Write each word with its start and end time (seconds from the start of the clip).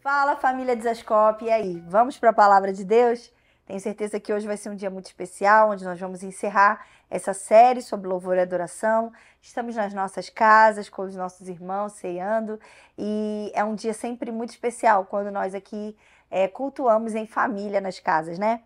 Fala 0.00 0.36
família 0.36 0.76
Desascope, 0.76 1.46
e 1.46 1.50
aí? 1.50 1.82
Vamos 1.88 2.18
para 2.18 2.30
a 2.30 2.32
palavra 2.32 2.72
de 2.72 2.84
Deus? 2.84 3.32
Tenho 3.66 3.80
certeza 3.80 4.20
que 4.20 4.32
hoje 4.32 4.46
vai 4.46 4.56
ser 4.56 4.68
um 4.68 4.76
dia 4.76 4.90
muito 4.90 5.06
especial, 5.06 5.70
onde 5.70 5.84
nós 5.84 5.98
vamos 5.98 6.22
encerrar 6.22 6.86
essa 7.10 7.32
série 7.32 7.80
sobre 7.80 8.08
louvor 8.08 8.36
e 8.36 8.40
adoração. 8.40 9.12
Estamos 9.40 9.74
nas 9.74 9.94
nossas 9.94 10.28
casas, 10.28 10.88
com 10.88 11.02
os 11.02 11.16
nossos 11.16 11.48
irmãos, 11.48 11.94
ceando, 11.94 12.60
e 12.98 13.50
é 13.54 13.64
um 13.64 13.74
dia 13.74 13.94
sempre 13.94 14.30
muito 14.30 14.50
especial 14.50 15.06
quando 15.06 15.30
nós 15.30 15.54
aqui 15.54 15.96
é, 16.30 16.46
cultuamos 16.46 17.14
em 17.14 17.26
família 17.26 17.80
nas 17.80 17.98
casas, 17.98 18.38
né? 18.38 18.62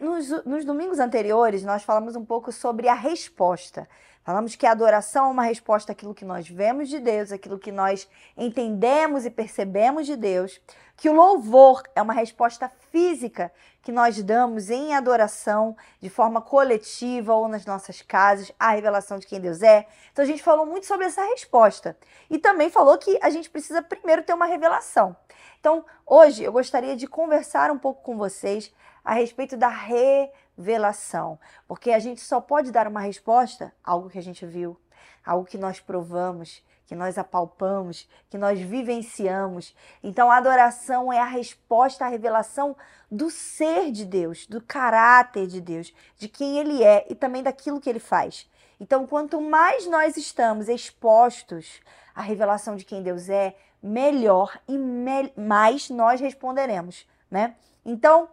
Nos, 0.00 0.44
nos 0.44 0.64
domingos 0.66 0.98
anteriores, 0.98 1.64
nós 1.64 1.82
falamos 1.82 2.14
um 2.14 2.24
pouco 2.24 2.52
sobre 2.52 2.88
a 2.88 2.94
resposta. 2.94 3.88
Falamos 4.22 4.54
que 4.54 4.66
a 4.66 4.70
adoração 4.70 5.26
é 5.26 5.30
uma 5.30 5.42
resposta 5.44 5.92
àquilo 5.92 6.14
que 6.14 6.24
nós 6.24 6.48
vemos 6.48 6.88
de 6.88 7.00
Deus, 7.00 7.32
aquilo 7.32 7.58
que 7.58 7.72
nós 7.72 8.06
entendemos 8.36 9.24
e 9.24 9.30
percebemos 9.30 10.06
de 10.06 10.14
Deus. 10.14 10.60
Que 10.96 11.08
o 11.08 11.12
louvor 11.14 11.82
é 11.96 12.02
uma 12.02 12.12
resposta 12.12 12.70
física 12.90 13.50
que 13.82 13.90
nós 13.90 14.22
damos 14.22 14.70
em 14.70 14.94
adoração, 14.94 15.74
de 16.00 16.08
forma 16.08 16.40
coletiva 16.40 17.34
ou 17.34 17.48
nas 17.48 17.64
nossas 17.64 18.00
casas, 18.02 18.52
à 18.60 18.70
revelação 18.70 19.18
de 19.18 19.26
quem 19.26 19.40
Deus 19.40 19.60
é. 19.62 19.88
Então 20.12 20.22
a 20.22 20.28
gente 20.28 20.42
falou 20.42 20.66
muito 20.66 20.86
sobre 20.86 21.06
essa 21.06 21.24
resposta. 21.24 21.96
E 22.30 22.38
também 22.38 22.70
falou 22.70 22.96
que 22.98 23.18
a 23.20 23.30
gente 23.30 23.50
precisa 23.50 23.82
primeiro 23.82 24.22
ter 24.22 24.34
uma 24.34 24.46
revelação. 24.46 25.16
Então, 25.58 25.84
hoje 26.06 26.44
eu 26.44 26.52
gostaria 26.52 26.94
de 26.94 27.06
conversar 27.06 27.70
um 27.70 27.78
pouco 27.78 28.02
com 28.02 28.16
vocês 28.16 28.72
a 29.04 29.14
respeito 29.14 29.56
da 29.56 29.68
revelação, 29.68 31.38
porque 31.66 31.90
a 31.90 31.98
gente 31.98 32.20
só 32.20 32.40
pode 32.40 32.70
dar 32.70 32.86
uma 32.86 33.00
resposta 33.00 33.72
algo 33.82 34.08
que 34.08 34.18
a 34.18 34.22
gente 34.22 34.46
viu, 34.46 34.78
algo 35.24 35.46
que 35.46 35.58
nós 35.58 35.80
provamos, 35.80 36.62
que 36.86 36.94
nós 36.94 37.16
apalpamos, 37.16 38.06
que 38.28 38.36
nós 38.36 38.60
vivenciamos. 38.60 39.74
Então, 40.02 40.30
a 40.30 40.36
adoração 40.36 41.12
é 41.12 41.18
a 41.18 41.24
resposta 41.24 42.04
à 42.04 42.08
revelação 42.08 42.76
do 43.10 43.30
ser 43.30 43.90
de 43.90 44.04
Deus, 44.04 44.46
do 44.46 44.60
caráter 44.60 45.46
de 45.46 45.60
Deus, 45.60 45.94
de 46.18 46.28
quem 46.28 46.58
Ele 46.58 46.84
é 46.84 47.06
e 47.08 47.14
também 47.14 47.42
daquilo 47.42 47.80
que 47.80 47.88
Ele 47.88 47.98
faz. 47.98 48.46
Então, 48.78 49.06
quanto 49.06 49.40
mais 49.40 49.86
nós 49.86 50.16
estamos 50.16 50.68
expostos 50.68 51.80
à 52.14 52.20
revelação 52.20 52.76
de 52.76 52.84
quem 52.84 53.02
Deus 53.02 53.28
é, 53.28 53.56
melhor 53.82 54.60
e 54.68 54.76
me 54.76 55.32
mais 55.36 55.88
nós 55.88 56.20
responderemos, 56.20 57.06
né? 57.30 57.56
Então, 57.84 58.28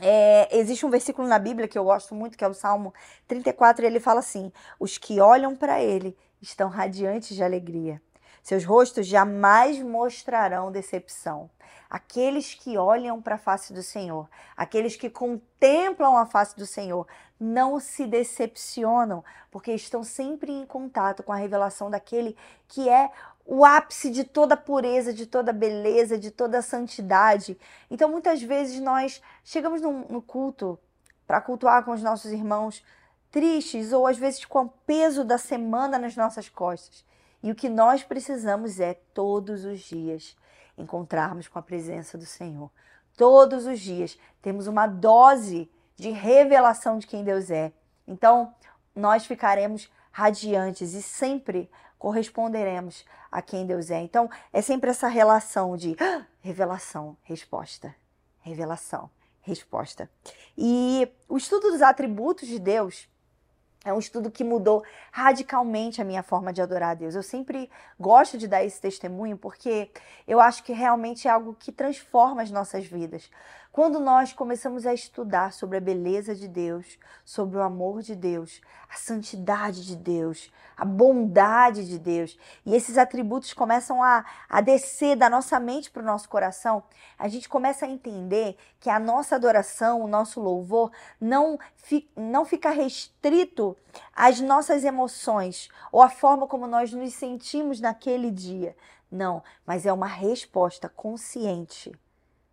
é, 0.00 0.48
existe 0.56 0.84
um 0.84 0.90
versículo 0.90 1.26
na 1.26 1.38
Bíblia 1.38 1.68
que 1.68 1.78
eu 1.78 1.84
gosto 1.84 2.14
muito, 2.14 2.36
que 2.36 2.44
é 2.44 2.48
o 2.48 2.54
Salmo 2.54 2.92
34, 3.28 3.84
e 3.84 3.86
ele 3.86 4.00
fala 4.00 4.20
assim: 4.20 4.52
Os 4.78 4.98
que 4.98 5.20
olham 5.20 5.54
para 5.54 5.80
ele 5.80 6.16
estão 6.40 6.68
radiantes 6.68 7.36
de 7.36 7.42
alegria. 7.42 8.00
Seus 8.42 8.64
rostos 8.64 9.06
jamais 9.06 9.80
mostrarão 9.80 10.72
decepção. 10.72 11.50
Aqueles 11.88 12.54
que 12.54 12.78
olham 12.78 13.20
para 13.20 13.34
a 13.34 13.38
face 13.38 13.72
do 13.72 13.82
Senhor, 13.82 14.28
aqueles 14.56 14.96
que 14.96 15.10
contemplam 15.10 16.16
a 16.16 16.24
face 16.24 16.56
do 16.56 16.64
Senhor, 16.64 17.06
não 17.38 17.80
se 17.80 18.06
decepcionam, 18.06 19.24
porque 19.50 19.72
estão 19.72 20.04
sempre 20.04 20.52
em 20.52 20.64
contato 20.64 21.22
com 21.22 21.32
a 21.32 21.36
revelação 21.36 21.90
daquele 21.90 22.36
que 22.68 22.88
é 22.88 23.10
o 23.52 23.64
ápice 23.64 24.12
de 24.12 24.22
toda 24.22 24.56
pureza, 24.56 25.12
de 25.12 25.26
toda 25.26 25.52
beleza, 25.52 26.16
de 26.16 26.30
toda 26.30 26.62
santidade. 26.62 27.58
Então, 27.90 28.08
muitas 28.08 28.40
vezes 28.40 28.78
nós 28.78 29.20
chegamos 29.42 29.82
no, 29.82 30.06
no 30.08 30.22
culto 30.22 30.78
para 31.26 31.40
cultuar 31.40 31.84
com 31.84 31.90
os 31.90 32.00
nossos 32.00 32.30
irmãos 32.30 32.80
tristes 33.28 33.92
ou 33.92 34.06
às 34.06 34.16
vezes 34.16 34.44
com 34.44 34.60
o 34.60 34.68
peso 34.68 35.24
da 35.24 35.36
semana 35.36 35.98
nas 35.98 36.14
nossas 36.14 36.48
costas. 36.48 37.04
E 37.42 37.50
o 37.50 37.54
que 37.56 37.68
nós 37.68 38.04
precisamos 38.04 38.78
é 38.78 38.94
todos 39.12 39.64
os 39.64 39.80
dias 39.80 40.36
encontrarmos 40.78 41.48
com 41.48 41.58
a 41.58 41.62
presença 41.62 42.16
do 42.16 42.26
Senhor. 42.26 42.70
Todos 43.16 43.66
os 43.66 43.80
dias 43.80 44.16
temos 44.40 44.68
uma 44.68 44.86
dose 44.86 45.68
de 45.96 46.10
revelação 46.10 47.00
de 47.00 47.06
quem 47.08 47.24
Deus 47.24 47.50
é. 47.50 47.72
Então, 48.06 48.54
nós 48.94 49.26
ficaremos 49.26 49.90
radiantes 50.12 50.94
e 50.94 51.02
sempre 51.02 51.68
corresponderemos 52.00 53.04
a 53.30 53.40
quem 53.42 53.66
Deus 53.66 53.90
é. 53.90 54.00
Então, 54.00 54.28
é 54.52 54.60
sempre 54.62 54.90
essa 54.90 55.06
relação 55.06 55.76
de 55.76 55.94
ah, 56.00 56.24
revelação, 56.40 57.16
resposta, 57.22 57.94
revelação, 58.40 59.08
resposta. 59.42 60.10
E 60.56 61.06
o 61.28 61.36
estudo 61.36 61.70
dos 61.70 61.82
atributos 61.82 62.48
de 62.48 62.58
Deus 62.58 63.06
é 63.84 63.92
um 63.92 63.98
estudo 63.98 64.30
que 64.30 64.42
mudou 64.42 64.82
radicalmente 65.12 66.00
a 66.00 66.04
minha 66.04 66.22
forma 66.22 66.52
de 66.52 66.60
adorar 66.60 66.90
a 66.90 66.94
Deus. 66.94 67.14
Eu 67.14 67.22
sempre 67.22 67.70
gosto 67.98 68.36
de 68.36 68.48
dar 68.48 68.64
esse 68.64 68.80
testemunho 68.80 69.36
porque 69.36 69.90
eu 70.26 70.40
acho 70.40 70.62
que 70.62 70.72
realmente 70.72 71.28
é 71.28 71.30
algo 71.30 71.54
que 71.58 71.70
transforma 71.70 72.42
as 72.42 72.50
nossas 72.50 72.84
vidas. 72.86 73.30
Quando 73.72 74.00
nós 74.00 74.32
começamos 74.32 74.84
a 74.84 74.92
estudar 74.92 75.52
sobre 75.52 75.78
a 75.78 75.80
beleza 75.80 76.34
de 76.34 76.48
Deus, 76.48 76.98
sobre 77.24 77.56
o 77.56 77.62
amor 77.62 78.02
de 78.02 78.16
Deus, 78.16 78.60
a 78.88 78.96
santidade 78.96 79.86
de 79.86 79.94
Deus, 79.94 80.50
a 80.76 80.84
bondade 80.84 81.86
de 81.86 81.96
Deus, 81.96 82.36
e 82.66 82.74
esses 82.74 82.98
atributos 82.98 83.52
começam 83.52 84.02
a, 84.02 84.24
a 84.48 84.60
descer 84.60 85.14
da 85.14 85.30
nossa 85.30 85.60
mente 85.60 85.88
para 85.88 86.02
o 86.02 86.04
nosso 86.04 86.28
coração, 86.28 86.82
a 87.16 87.28
gente 87.28 87.48
começa 87.48 87.86
a 87.86 87.88
entender 87.88 88.56
que 88.80 88.90
a 88.90 88.98
nossa 88.98 89.36
adoração, 89.36 90.02
o 90.02 90.08
nosso 90.08 90.40
louvor, 90.40 90.90
não, 91.20 91.56
fi, 91.76 92.10
não 92.16 92.44
fica 92.44 92.70
restrito 92.70 93.76
às 94.12 94.40
nossas 94.40 94.82
emoções 94.82 95.68
ou 95.92 96.02
à 96.02 96.08
forma 96.08 96.48
como 96.48 96.66
nós 96.66 96.92
nos 96.92 97.14
sentimos 97.14 97.80
naquele 97.80 98.32
dia. 98.32 98.76
Não, 99.08 99.44
mas 99.64 99.86
é 99.86 99.92
uma 99.92 100.08
resposta 100.08 100.88
consciente. 100.88 101.92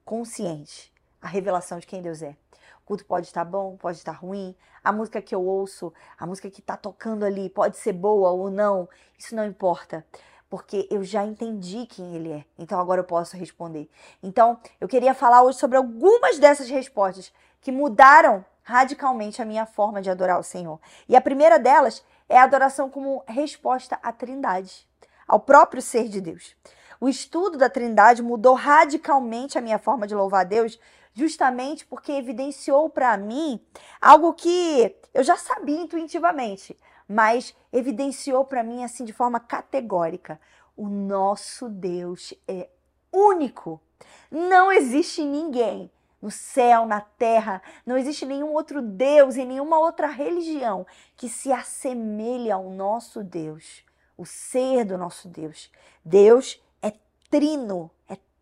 Consciente 0.06 0.96
a 1.22 1.28
revelação 1.28 1.80
de 1.80 1.88
quem 1.88 2.02
Deus 2.02 2.22
é. 2.22 2.36
O 2.82 2.86
culto 2.88 3.06
pode 3.06 3.28
estar 3.28 3.44
bom, 3.44 3.76
pode 3.78 3.98
estar 3.98 4.14
ruim. 4.14 4.56
A 4.84 4.92
música 4.92 5.22
que 5.22 5.36
eu 5.36 5.46
ouço, 5.46 5.94
a 6.18 6.26
música 6.26 6.50
que 6.50 6.62
está 6.62 6.78
tocando 6.78 7.26
ali, 7.26 7.50
pode 7.50 7.78
ser 7.78 7.94
boa 7.94 8.32
ou 8.32 8.50
não. 8.50 8.88
Isso 9.18 9.36
não 9.36 9.46
importa. 9.46 10.06
Porque 10.50 10.88
eu 10.90 11.04
já 11.04 11.26
entendi 11.26 11.86
quem 11.86 12.16
ele 12.16 12.32
é. 12.32 12.46
Então 12.58 12.80
agora 12.80 13.02
eu 13.02 13.06
posso 13.06 13.36
responder. 13.36 13.90
Então, 14.24 14.58
eu 14.80 14.88
queria 14.88 15.14
falar 15.14 15.44
hoje 15.44 15.58
sobre 15.58 15.78
algumas 15.78 16.40
dessas 16.40 16.70
respostas 16.70 17.34
que 17.60 17.72
mudaram 17.72 18.46
radicalmente 18.64 19.42
a 19.42 19.46
minha 19.46 19.66
forma 19.66 20.02
de 20.02 20.10
adorar 20.10 20.40
o 20.40 20.44
Senhor. 20.44 20.80
E 21.08 21.16
a 21.16 21.22
primeira 21.22 21.58
delas 21.58 22.04
é 22.30 22.38
a 22.38 22.44
adoração 22.44 22.90
como 22.90 23.24
resposta 23.28 23.98
à 24.04 24.12
Trindade, 24.12 24.88
ao 25.28 25.40
próprio 25.40 25.82
ser 25.82 26.10
de 26.10 26.20
Deus. 26.20 26.56
O 27.00 27.08
estudo 27.08 27.58
da 27.58 27.70
Trindade 27.70 28.22
mudou 28.22 28.56
radicalmente 28.56 29.58
a 29.58 29.62
minha 29.62 29.78
forma 29.78 30.08
de 30.08 30.16
louvar 30.16 30.42
a 30.42 30.44
Deus 30.44 30.80
justamente 31.18 31.84
porque 31.84 32.12
evidenciou 32.12 32.88
para 32.92 33.18
mim 33.18 33.60
algo 34.00 34.34
que 34.34 34.96
eu 35.12 35.24
já 35.24 35.36
sabia 35.36 35.82
intuitivamente, 35.82 36.78
mas 37.10 37.56
evidenciou 37.74 38.46
para 38.46 38.64
mim 38.64 38.84
assim 38.84 39.04
de 39.04 39.12
forma 39.12 39.40
categórica. 39.40 40.40
O 40.76 40.88
nosso 40.88 41.70
Deus 41.70 42.36
é 42.48 42.70
único. 43.12 43.82
Não 44.30 44.72
existe 44.72 45.24
ninguém 45.24 45.90
no 46.22 46.30
céu, 46.30 46.86
na 46.86 47.02
terra, 47.02 47.64
não 47.84 47.98
existe 47.98 48.24
nenhum 48.24 48.54
outro 48.54 48.80
Deus 48.80 49.38
e 49.38 49.46
nenhuma 49.46 49.80
outra 49.80 50.08
religião 50.08 50.86
que 51.16 51.28
se 51.28 51.52
assemelhe 51.52 52.52
ao 52.52 52.70
nosso 52.70 53.24
Deus, 53.24 53.84
o 54.16 54.26
ser 54.26 54.86
do 54.86 54.98
nosso 54.98 55.28
Deus. 55.28 55.72
Deus 56.06 56.64
é 56.82 56.94
trino, 57.30 57.90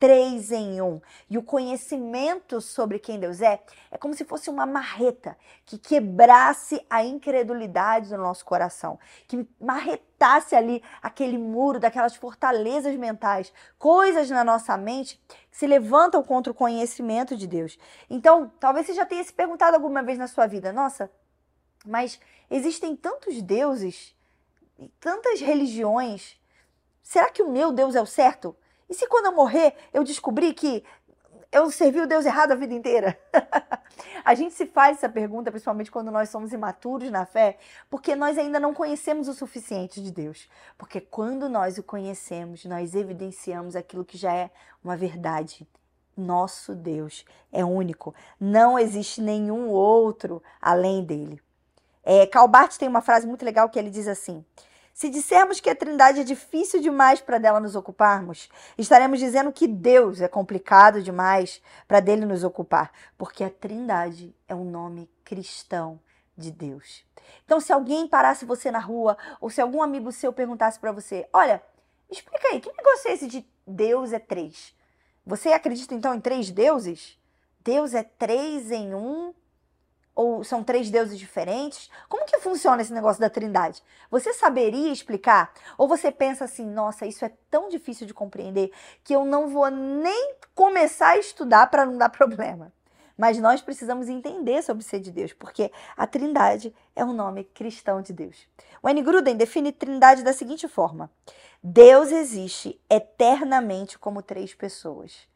três 0.05 0.51
em 0.51 0.79
um. 0.81 1.01
E 1.27 1.35
o 1.35 1.41
conhecimento 1.41 2.61
sobre 2.61 2.99
quem 2.99 3.19
Deus 3.19 3.41
é 3.41 3.59
é 3.89 3.97
como 3.97 4.13
se 4.13 4.23
fosse 4.23 4.51
uma 4.51 4.63
marreta 4.63 5.35
que 5.65 5.79
quebrasse 5.79 6.85
a 6.87 7.03
incredulidade 7.03 8.09
do 8.09 8.17
nosso 8.17 8.45
coração, 8.45 8.99
que 9.27 9.47
marretasse 9.59 10.55
ali 10.55 10.83
aquele 11.01 11.39
muro 11.39 11.79
daquelas 11.79 12.15
fortalezas 12.15 12.95
mentais, 12.95 13.51
coisas 13.79 14.29
na 14.29 14.43
nossa 14.43 14.77
mente 14.77 15.19
que 15.49 15.57
se 15.57 15.65
levantam 15.65 16.21
contra 16.21 16.51
o 16.51 16.55
conhecimento 16.55 17.35
de 17.35 17.47
Deus. 17.47 17.75
Então, 18.07 18.51
talvez 18.59 18.85
você 18.85 18.93
já 18.93 19.07
tenha 19.07 19.23
se 19.23 19.33
perguntado 19.33 19.75
alguma 19.75 20.03
vez 20.03 20.19
na 20.19 20.27
sua 20.27 20.45
vida: 20.45 20.71
nossa, 20.71 21.09
mas 21.83 22.19
existem 22.47 22.95
tantos 22.95 23.41
deuses, 23.41 24.15
tantas 24.99 25.41
religiões. 25.41 26.39
Será 27.01 27.31
que 27.31 27.41
o 27.41 27.49
meu 27.49 27.71
Deus 27.71 27.95
é 27.95 28.01
o 28.01 28.05
certo? 28.05 28.55
E 28.89 28.93
se 28.93 29.07
quando 29.07 29.27
eu 29.27 29.31
morrer 29.31 29.75
eu 29.93 30.03
descobrir 30.03 30.53
que 30.53 30.83
eu 31.51 31.71
servi 31.71 32.01
o 32.01 32.07
Deus 32.07 32.25
errado 32.25 32.51
a 32.51 32.55
vida 32.55 32.73
inteira? 32.73 33.17
a 34.23 34.35
gente 34.35 34.53
se 34.53 34.65
faz 34.65 34.97
essa 34.97 35.07
pergunta, 35.07 35.51
principalmente 35.51 35.91
quando 35.91 36.11
nós 36.11 36.29
somos 36.29 36.51
imaturos 36.51 37.09
na 37.09 37.25
fé, 37.25 37.57
porque 37.89 38.15
nós 38.15 38.37
ainda 38.37 38.59
não 38.59 38.73
conhecemos 38.73 39.27
o 39.27 39.33
suficiente 39.33 40.03
de 40.03 40.11
Deus. 40.11 40.49
Porque 40.77 40.99
quando 40.99 41.47
nós 41.47 41.77
o 41.77 41.83
conhecemos, 41.83 42.65
nós 42.65 42.93
evidenciamos 42.93 43.75
aquilo 43.75 44.03
que 44.03 44.17
já 44.17 44.33
é 44.33 44.51
uma 44.83 44.97
verdade. 44.97 45.67
Nosso 46.17 46.73
Deus 46.73 47.25
é 47.51 47.63
único. 47.63 48.13
Não 48.39 48.79
existe 48.79 49.21
nenhum 49.21 49.69
outro 49.69 50.41
além 50.61 51.03
dele. 51.03 51.41
É, 52.03 52.25
Calbart 52.27 52.77
tem 52.77 52.87
uma 52.87 53.01
frase 53.01 53.25
muito 53.25 53.43
legal 53.43 53.67
que 53.69 53.79
ele 53.79 53.89
diz 53.89 54.07
assim: 54.07 54.45
se 54.95 55.09
dissermos 55.09 55.59
que 55.59 55.69
a 55.69 55.75
Trindade 55.75 56.21
é 56.21 56.23
difícil 56.23 56.79
demais 56.79 57.19
para 57.19 57.37
dela 57.37 57.59
nos 57.59 57.75
ocuparmos, 57.75 58.47
estaremos 58.77 59.19
dizendo 59.19 59.51
que 59.51 59.67
Deus 59.67 60.21
é 60.21 60.27
complicado 60.29 61.03
demais 61.03 61.61
para 61.85 61.99
dele 61.99 62.25
nos 62.25 62.45
ocupar, 62.45 62.93
porque 63.17 63.43
a 63.43 63.49
Trindade 63.49 64.33
é 64.47 64.55
um 64.55 64.63
nome 64.63 65.11
cristão 65.25 65.99
de 66.37 66.49
Deus. 66.49 67.05
Então, 67.43 67.59
se 67.59 67.73
alguém 67.73 68.07
parasse 68.07 68.45
você 68.45 68.71
na 68.71 68.79
rua, 68.79 69.17
ou 69.41 69.49
se 69.49 69.59
algum 69.59 69.83
amigo 69.83 70.13
seu 70.13 70.31
perguntasse 70.31 70.79
para 70.79 70.93
você: 70.93 71.27
Olha, 71.33 71.61
explica 72.09 72.47
aí, 72.47 72.61
que 72.61 72.71
negócio 72.71 73.09
é 73.09 73.13
esse 73.13 73.27
de 73.27 73.45
Deus 73.67 74.13
é 74.13 74.19
três? 74.19 74.73
Você 75.25 75.49
acredita 75.49 75.93
então 75.93 76.15
em 76.15 76.21
três 76.21 76.49
deuses? 76.49 77.19
Deus 77.59 77.93
é 77.93 78.03
três 78.03 78.71
em 78.71 78.95
um? 78.95 79.33
Ou 80.15 80.45
são 80.45 80.63
três 80.63 80.89
deuses 80.89 81.19
diferentes? 81.19 81.89
Como 82.07 82.25
que 82.25 82.39
funciona 82.39 82.81
esse 82.81 82.93
negócio 82.93 83.19
da 83.19 83.29
trindade? 83.29 83.83
Você 84.09 84.33
saberia 84.33 84.91
explicar? 84.91 85.53
Ou 85.77 85.89
você 85.89 86.09
pensa 86.09 86.45
assim, 86.45 86.65
nossa, 86.65 87.05
isso 87.05 87.25
é 87.25 87.33
tão 87.51 87.67
difícil 87.67 88.07
de 88.07 88.13
compreender 88.13 88.71
que 89.03 89.13
eu 89.13 89.25
não 89.25 89.49
vou 89.49 89.69
nem 89.69 90.35
começar 90.55 91.09
a 91.09 91.17
estudar 91.17 91.67
para 91.67 91.85
não 91.85 91.97
dar 91.97 92.09
problema. 92.09 92.71
Mas 93.17 93.37
nós 93.39 93.61
precisamos 93.61 94.09
entender 94.09 94.61
sobre 94.61 94.83
ser 94.83 94.99
de 94.99 95.11
Deus, 95.11 95.31
porque 95.33 95.71
a 95.95 96.05
trindade 96.05 96.73
é 96.95 97.03
um 97.03 97.13
nome 97.13 97.45
cristão 97.45 98.01
de 98.01 98.11
Deus. 98.11 98.47
O 98.81 98.89
N. 98.89 99.01
Gruden 99.01 99.37
define 99.37 99.71
trindade 99.71 100.23
da 100.23 100.33
seguinte 100.33 100.67
forma: 100.67 101.09
Deus 101.63 102.11
existe 102.11 102.79
eternamente 102.89 103.97
como 103.97 104.21
três 104.21 104.53
pessoas: 104.53 105.27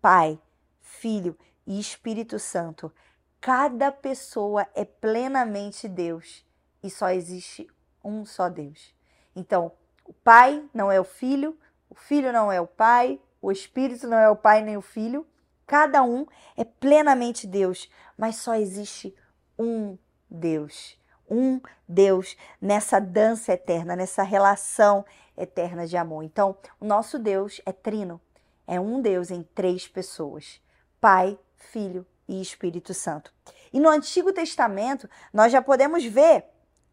Pai, 0.00 0.38
Filho 0.80 1.38
e 1.64 1.78
Espírito 1.78 2.38
Santo 2.40 2.92
Cada 3.40 3.92
pessoa 3.92 4.66
é 4.74 4.84
plenamente 4.84 5.88
Deus 5.88 6.44
e 6.82 6.90
só 6.90 7.10
existe 7.10 7.68
um 8.04 8.24
só 8.24 8.48
Deus. 8.48 8.92
Então, 9.34 9.72
o 10.04 10.12
Pai 10.12 10.64
não 10.74 10.90
é 10.90 10.98
o 10.98 11.04
Filho, 11.04 11.56
o 11.88 11.94
Filho 11.94 12.32
não 12.32 12.50
é 12.50 12.60
o 12.60 12.66
Pai, 12.66 13.20
o 13.40 13.52
Espírito 13.52 14.08
não 14.08 14.18
é 14.18 14.28
o 14.28 14.36
Pai 14.36 14.62
nem 14.62 14.76
o 14.76 14.82
Filho. 14.82 15.24
Cada 15.66 16.02
um 16.02 16.26
é 16.56 16.64
plenamente 16.64 17.46
Deus, 17.46 17.88
mas 18.16 18.36
só 18.36 18.54
existe 18.54 19.14
um 19.56 19.96
Deus. 20.28 20.98
Um 21.30 21.60
Deus 21.86 22.36
nessa 22.60 22.98
dança 22.98 23.52
eterna, 23.52 23.94
nessa 23.94 24.22
relação 24.22 25.04
eterna 25.36 25.86
de 25.86 25.96
amor. 25.96 26.24
Então, 26.24 26.56
o 26.80 26.84
nosso 26.84 27.18
Deus 27.18 27.60
é 27.64 27.70
trino, 27.70 28.20
é 28.66 28.80
um 28.80 29.00
Deus 29.00 29.30
em 29.30 29.42
três 29.42 29.86
pessoas: 29.86 30.60
Pai, 31.00 31.38
Filho 31.54 32.04
e 32.28 32.40
Espírito 32.40 32.92
Santo. 32.92 33.32
E 33.72 33.80
no 33.80 33.88
Antigo 33.88 34.32
Testamento, 34.32 35.08
nós 35.32 35.50
já 35.50 35.62
podemos 35.62 36.04
ver 36.04 36.44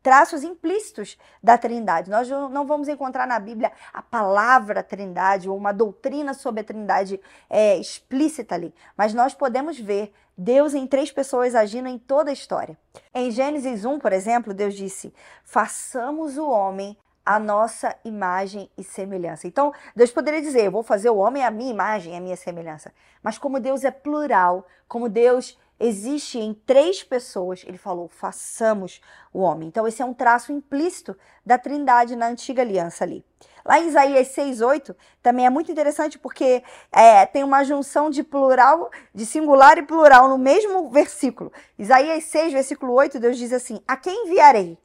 traços 0.05 0.43
implícitos 0.43 1.17
da 1.41 1.57
Trindade. 1.57 2.11
Nós 2.11 2.29
não 2.29 2.67
vamos 2.67 2.87
encontrar 2.87 3.25
na 3.25 3.39
Bíblia 3.39 3.71
a 3.91 4.03
palavra 4.03 4.83
Trindade 4.83 5.49
ou 5.49 5.57
uma 5.57 5.71
doutrina 5.71 6.35
sobre 6.35 6.61
a 6.61 6.63
Trindade 6.63 7.19
é, 7.49 7.75
explícita 7.77 8.53
ali, 8.53 8.71
mas 8.95 9.15
nós 9.15 9.33
podemos 9.33 9.79
ver 9.79 10.13
Deus 10.37 10.75
em 10.75 10.85
três 10.85 11.11
pessoas 11.11 11.55
agindo 11.55 11.87
em 11.87 11.97
toda 11.97 12.29
a 12.29 12.33
história. 12.33 12.77
Em 13.15 13.31
Gênesis 13.31 13.83
1, 13.83 13.97
por 13.97 14.13
exemplo, 14.13 14.53
Deus 14.53 14.75
disse: 14.75 15.11
façamos 15.43 16.37
o 16.37 16.47
homem 16.47 16.95
a 17.25 17.39
nossa 17.39 17.95
imagem 18.05 18.69
e 18.77 18.83
semelhança. 18.83 19.47
Então, 19.47 19.73
Deus 19.95 20.11
poderia 20.11 20.41
dizer: 20.41 20.65
Eu 20.65 20.71
vou 20.71 20.83
fazer 20.83 21.09
o 21.09 21.17
homem 21.17 21.43
a 21.43 21.49
minha 21.49 21.71
imagem, 21.71 22.15
a 22.15 22.21
minha 22.21 22.37
semelhança. 22.37 22.93
Mas, 23.23 23.37
como 23.37 23.59
Deus 23.59 23.83
é 23.83 23.91
plural, 23.91 24.67
como 24.87 25.09
Deus 25.09 25.57
existe 25.79 26.39
em 26.39 26.53
três 26.53 27.03
pessoas, 27.03 27.63
ele 27.65 27.77
falou: 27.77 28.07
façamos 28.07 29.01
o 29.33 29.39
homem. 29.39 29.67
Então, 29.67 29.87
esse 29.87 30.01
é 30.01 30.05
um 30.05 30.13
traço 30.13 30.51
implícito 30.51 31.17
da 31.45 31.57
trindade 31.57 32.15
na 32.15 32.27
antiga 32.27 32.61
aliança 32.61 33.03
ali. 33.03 33.25
Lá 33.65 33.79
em 33.79 33.87
Isaías 33.87 34.27
6,8 34.27 34.95
também 35.23 35.45
é 35.45 35.49
muito 35.49 35.71
interessante 35.71 36.19
porque 36.19 36.63
é, 36.91 37.25
tem 37.25 37.43
uma 37.43 37.63
junção 37.63 38.11
de 38.11 38.21
plural, 38.21 38.91
de 39.13 39.25
singular 39.25 39.79
e 39.79 39.81
plural 39.83 40.29
no 40.29 40.37
mesmo 40.37 40.89
versículo. 40.89 41.51
Isaías 41.77 42.25
6, 42.25 42.53
versículo 42.53 42.93
8, 42.93 43.19
Deus 43.19 43.37
diz 43.37 43.51
assim: 43.51 43.81
A 43.87 43.97
quem 43.97 44.27
enviarei? 44.27 44.77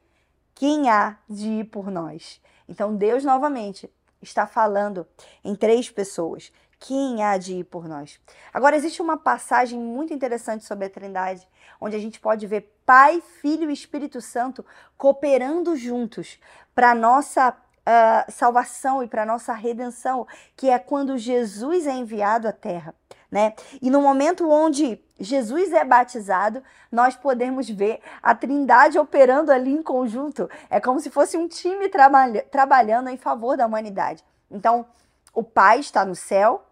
Quem 0.61 0.91
há 0.91 1.17
de 1.27 1.49
ir 1.49 1.65
por 1.65 1.91
nós? 1.91 2.39
Então, 2.69 2.95
Deus 2.95 3.25
novamente 3.25 3.91
está 4.21 4.47
falando 4.47 5.07
em 5.43 5.55
três 5.55 5.89
pessoas. 5.89 6.53
Quem 6.79 7.25
há 7.25 7.39
de 7.39 7.55
ir 7.55 7.65
por 7.65 7.89
nós? 7.89 8.21
Agora, 8.53 8.77
existe 8.77 9.01
uma 9.01 9.17
passagem 9.17 9.79
muito 9.79 10.13
interessante 10.13 10.67
sobre 10.67 10.85
a 10.85 10.91
Trindade, 10.91 11.49
onde 11.81 11.97
a 11.97 11.99
gente 11.99 12.21
pode 12.21 12.47
ver 12.47 12.79
Pai, 12.85 13.23
Filho 13.41 13.71
e 13.71 13.73
Espírito 13.73 14.21
Santo 14.21 14.63
cooperando 14.99 15.75
juntos 15.77 16.39
para 16.75 16.95
nossa 16.95 17.53
uh, 17.53 18.31
salvação 18.31 19.03
e 19.03 19.09
para 19.09 19.25
nossa 19.25 19.55
redenção, 19.55 20.27
que 20.55 20.69
é 20.69 20.79
quando 20.79 21.17
Jesus 21.17 21.87
é 21.87 21.93
enviado 21.93 22.47
à 22.47 22.53
Terra 22.53 22.95
né? 23.31 23.55
E 23.81 23.91
no 23.91 24.01
momento 24.01 24.51
onde 24.51 25.01
Jesus 25.19 25.73
é 25.73 25.85
batizado, 25.85 26.63
nós 26.91 27.15
podemos 27.15 27.69
ver 27.69 28.01
a 28.23 28.35
Trindade 28.35 28.99
operando 28.99 29.53
ali 29.53 29.71
em 29.71 29.83
conjunto. 29.83 30.49
É 30.69 30.81
como 30.81 30.99
se 31.01 31.11
fosse 31.11 31.37
um 31.37 31.47
time 31.47 31.89
trabalha 31.89 32.43
trabalhando 32.51 33.09
em 33.09 33.17
favor 33.17 33.57
da 33.57 33.67
humanidade. 33.67 34.25
Então, 34.51 34.87
o 35.33 35.45
Pai 35.45 35.79
está 35.79 36.05
no 36.05 36.15
céu, 36.15 36.65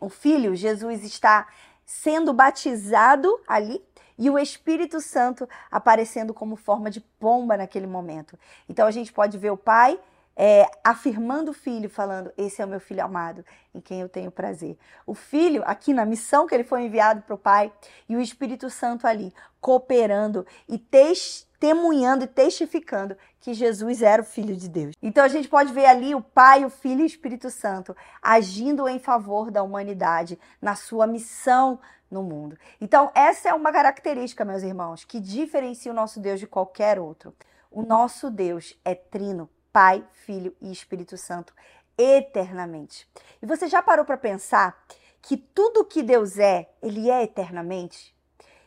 o 0.00 0.08
Filho, 0.08 0.54
Jesus, 0.54 1.02
está 1.04 1.46
sendo 1.84 2.32
batizado 2.32 3.28
ali 3.46 3.84
e 4.16 4.30
o 4.30 4.38
Espírito 4.38 5.00
Santo 5.00 5.46
aparecendo 5.70 6.32
como 6.32 6.56
forma 6.56 6.90
de 6.90 7.00
pomba 7.00 7.56
naquele 7.56 7.86
momento. 7.86 8.38
Então, 8.68 8.86
a 8.86 8.90
gente 8.90 9.12
pode 9.12 9.36
ver 9.36 9.50
o 9.50 9.56
Pai 9.56 9.98
é, 10.36 10.68
afirmando 10.82 11.50
o 11.50 11.54
filho, 11.54 11.88
falando: 11.88 12.32
Esse 12.36 12.60
é 12.60 12.64
o 12.64 12.68
meu 12.68 12.80
filho 12.80 13.04
amado, 13.04 13.44
em 13.74 13.80
quem 13.80 14.00
eu 14.00 14.08
tenho 14.08 14.30
prazer. 14.30 14.76
O 15.06 15.14
filho, 15.14 15.62
aqui 15.66 15.92
na 15.92 16.04
missão 16.04 16.46
que 16.46 16.54
ele 16.54 16.64
foi 16.64 16.82
enviado 16.82 17.22
para 17.22 17.34
o 17.34 17.38
Pai, 17.38 17.72
e 18.08 18.16
o 18.16 18.20
Espírito 18.20 18.68
Santo 18.70 19.06
ali, 19.06 19.32
cooperando 19.60 20.46
e 20.68 20.78
testemunhando 20.78 22.24
e 22.24 22.28
testificando 22.28 23.16
que 23.40 23.54
Jesus 23.54 24.02
era 24.02 24.22
o 24.22 24.24
Filho 24.24 24.56
de 24.56 24.68
Deus. 24.68 24.94
Então 25.02 25.24
a 25.24 25.28
gente 25.28 25.48
pode 25.48 25.72
ver 25.72 25.86
ali 25.86 26.14
o 26.14 26.20
Pai, 26.20 26.64
o 26.64 26.70
Filho 26.70 27.00
e 27.00 27.04
o 27.04 27.06
Espírito 27.06 27.50
Santo 27.50 27.96
agindo 28.20 28.88
em 28.88 28.98
favor 28.98 29.50
da 29.50 29.62
humanidade, 29.62 30.38
na 30.60 30.74
sua 30.74 31.06
missão 31.06 31.78
no 32.10 32.22
mundo. 32.22 32.56
Então, 32.80 33.10
essa 33.14 33.48
é 33.48 33.54
uma 33.54 33.72
característica, 33.72 34.44
meus 34.44 34.62
irmãos, 34.62 35.04
que 35.04 35.18
diferencia 35.18 35.90
o 35.90 35.94
nosso 35.94 36.20
Deus 36.20 36.38
de 36.38 36.46
qualquer 36.46 36.98
outro. 36.98 37.34
O 37.70 37.82
nosso 37.82 38.30
Deus 38.30 38.78
é 38.84 38.94
trino, 38.94 39.50
Pai, 39.74 40.06
Filho 40.12 40.54
e 40.62 40.70
Espírito 40.70 41.16
Santo 41.16 41.52
eternamente. 41.98 43.10
E 43.42 43.46
você 43.46 43.66
já 43.66 43.82
parou 43.82 44.04
para 44.04 44.16
pensar 44.16 44.86
que 45.20 45.36
tudo 45.36 45.84
que 45.84 46.00
Deus 46.00 46.38
é, 46.38 46.70
ele 46.80 47.10
é 47.10 47.24
eternamente? 47.24 48.14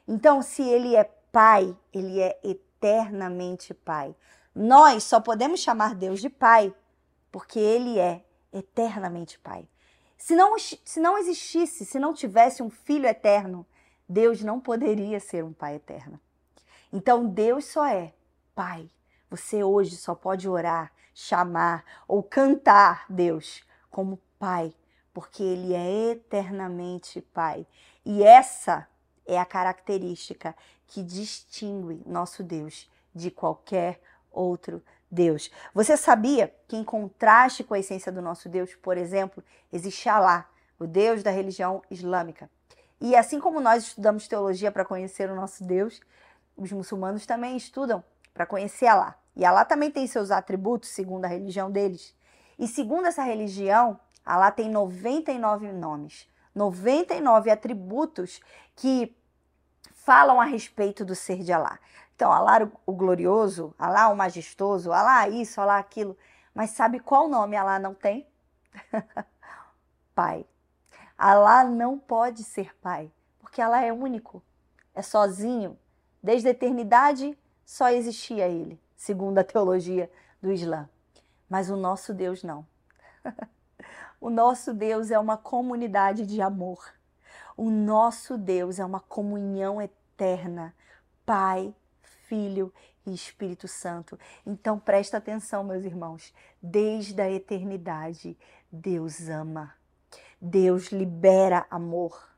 Então, 0.05 0.41
se 0.41 0.61
ele 0.61 0.97
é 0.97 1.05
Pai, 1.31 1.73
ele 1.93 2.19
é 2.19 2.37
eternamente 2.43 3.73
Pai. 3.73 4.13
Nós 4.53 5.05
só 5.05 5.21
podemos 5.21 5.61
chamar 5.61 5.95
Deus 5.95 6.19
de 6.19 6.29
Pai 6.29 6.75
porque 7.31 7.57
ele 7.57 7.97
é 7.97 8.25
eternamente 8.51 9.39
Pai. 9.39 9.65
Se 10.17 10.35
não, 10.35 10.59
se 10.59 10.99
não 10.99 11.17
existisse, 11.17 11.85
se 11.85 11.99
não 11.99 12.13
tivesse 12.13 12.61
um 12.61 12.69
filho 12.69 13.05
eterno, 13.05 13.65
Deus 14.09 14.43
não 14.43 14.59
poderia 14.59 15.21
ser 15.21 15.41
um 15.41 15.53
Pai 15.53 15.75
eterno. 15.75 16.19
Então 16.91 17.25
Deus 17.25 17.63
só 17.63 17.85
é 17.85 18.13
Pai. 18.53 18.89
Você 19.29 19.63
hoje 19.63 19.95
só 19.97 20.15
pode 20.15 20.47
orar 20.47 20.91
chamar 21.13 21.83
ou 22.07 22.21
cantar 22.21 23.05
Deus 23.09 23.63
como 23.89 24.19
Pai, 24.37 24.73
porque 25.13 25.41
Ele 25.41 25.73
é 25.73 26.11
eternamente 26.11 27.21
Pai. 27.21 27.65
E 28.05 28.23
essa 28.23 28.87
é 29.25 29.39
a 29.39 29.45
característica 29.45 30.55
que 30.85 31.03
distingue 31.03 32.03
nosso 32.05 32.43
Deus 32.43 32.89
de 33.13 33.31
qualquer 33.31 33.99
outro 34.31 34.81
Deus. 35.09 35.49
Você 35.73 35.97
sabia 35.97 36.53
que, 36.67 36.77
em 36.77 36.83
contraste 36.83 37.63
com 37.63 37.73
a 37.73 37.79
essência 37.79 38.11
do 38.11 38.21
nosso 38.21 38.47
Deus, 38.47 38.75
por 38.75 38.97
exemplo, 38.97 39.43
existe 39.73 40.07
Alá, 40.07 40.49
o 40.79 40.85
Deus 40.85 41.23
da 41.23 41.31
religião 41.31 41.81
islâmica. 41.89 42.49
E 43.01 43.15
assim 43.15 43.39
como 43.39 43.59
nós 43.59 43.83
estudamos 43.83 44.27
teologia 44.27 44.71
para 44.71 44.85
conhecer 44.85 45.29
o 45.29 45.35
nosso 45.35 45.63
Deus, 45.63 45.99
os 46.55 46.71
muçulmanos 46.71 47.25
também 47.25 47.57
estudam 47.57 48.03
para 48.37 48.45
conhecer 48.45 48.85
Alá. 48.85 49.15
E 49.35 49.43
Alá 49.43 49.65
também 49.65 49.89
tem 49.89 50.05
seus 50.05 50.29
atributos, 50.29 50.89
segundo 50.89 51.25
a 51.25 51.27
religião 51.27 51.71
deles. 51.71 52.15
E 52.57 52.67
segundo 52.67 53.07
essa 53.07 53.23
religião, 53.23 53.99
Alá 54.23 54.51
tem 54.51 54.69
99 54.69 55.71
nomes, 55.71 56.29
99 56.53 57.49
atributos 57.49 58.39
que 58.75 59.15
falam 59.95 60.39
a 60.39 60.45
respeito 60.45 61.03
do 61.03 61.15
ser 61.15 61.39
de 61.39 61.51
Alá. 61.51 61.79
Então, 62.15 62.31
Alá 62.31 62.69
o 62.85 62.93
glorioso, 62.93 63.73
Alá 63.77 64.07
o 64.09 64.15
majestoso, 64.15 64.91
Alá 64.91 65.27
isso, 65.27 65.59
Alá 65.59 65.79
aquilo. 65.79 66.15
Mas 66.53 66.71
sabe 66.71 66.99
qual 66.99 67.27
nome 67.27 67.55
Alá 67.55 67.79
não 67.79 67.95
tem? 67.95 68.27
pai. 70.13 70.45
Alá 71.17 71.63
não 71.63 71.97
pode 71.97 72.43
ser 72.43 72.75
pai, 72.77 73.11
porque 73.39 73.61
Alá 73.61 73.83
é 73.83 73.91
único, 73.91 74.43
é 74.93 75.01
sozinho. 75.01 75.77
Desde 76.21 76.47
a 76.47 76.51
eternidade 76.51 77.35
só 77.67 77.89
existia 77.89 78.47
ele, 78.47 78.79
segundo 78.95 79.39
a 79.39 79.43
teologia 79.43 80.09
do 80.41 80.53
Islã. 80.53 80.89
Mas 81.49 81.69
o 81.69 81.75
nosso 81.75 82.13
Deus 82.13 82.41
não. 82.41 82.65
o 84.21 84.29
nosso 84.29 84.73
Deus 84.73 85.11
é 85.11 85.19
uma 85.19 85.35
comunidade 85.35 86.25
de 86.25 86.41
amor. 86.41 86.93
O 87.57 87.69
nosso 87.69 88.37
Deus 88.37 88.79
é 88.79 88.85
uma 88.85 89.01
comunhão 89.01 89.81
eterna. 89.81 90.73
Pai, 91.25 91.75
Filho 92.29 92.73
e 93.05 93.13
Espírito 93.13 93.67
Santo. 93.67 94.17
Então 94.45 94.79
presta 94.79 95.17
atenção, 95.17 95.61
meus 95.65 95.83
irmãos. 95.83 96.33
Desde 96.61 97.21
a 97.21 97.29
eternidade, 97.29 98.37
Deus 98.71 99.27
ama. 99.27 99.73
Deus 100.39 100.87
libera 100.87 101.67
amor 101.69 102.29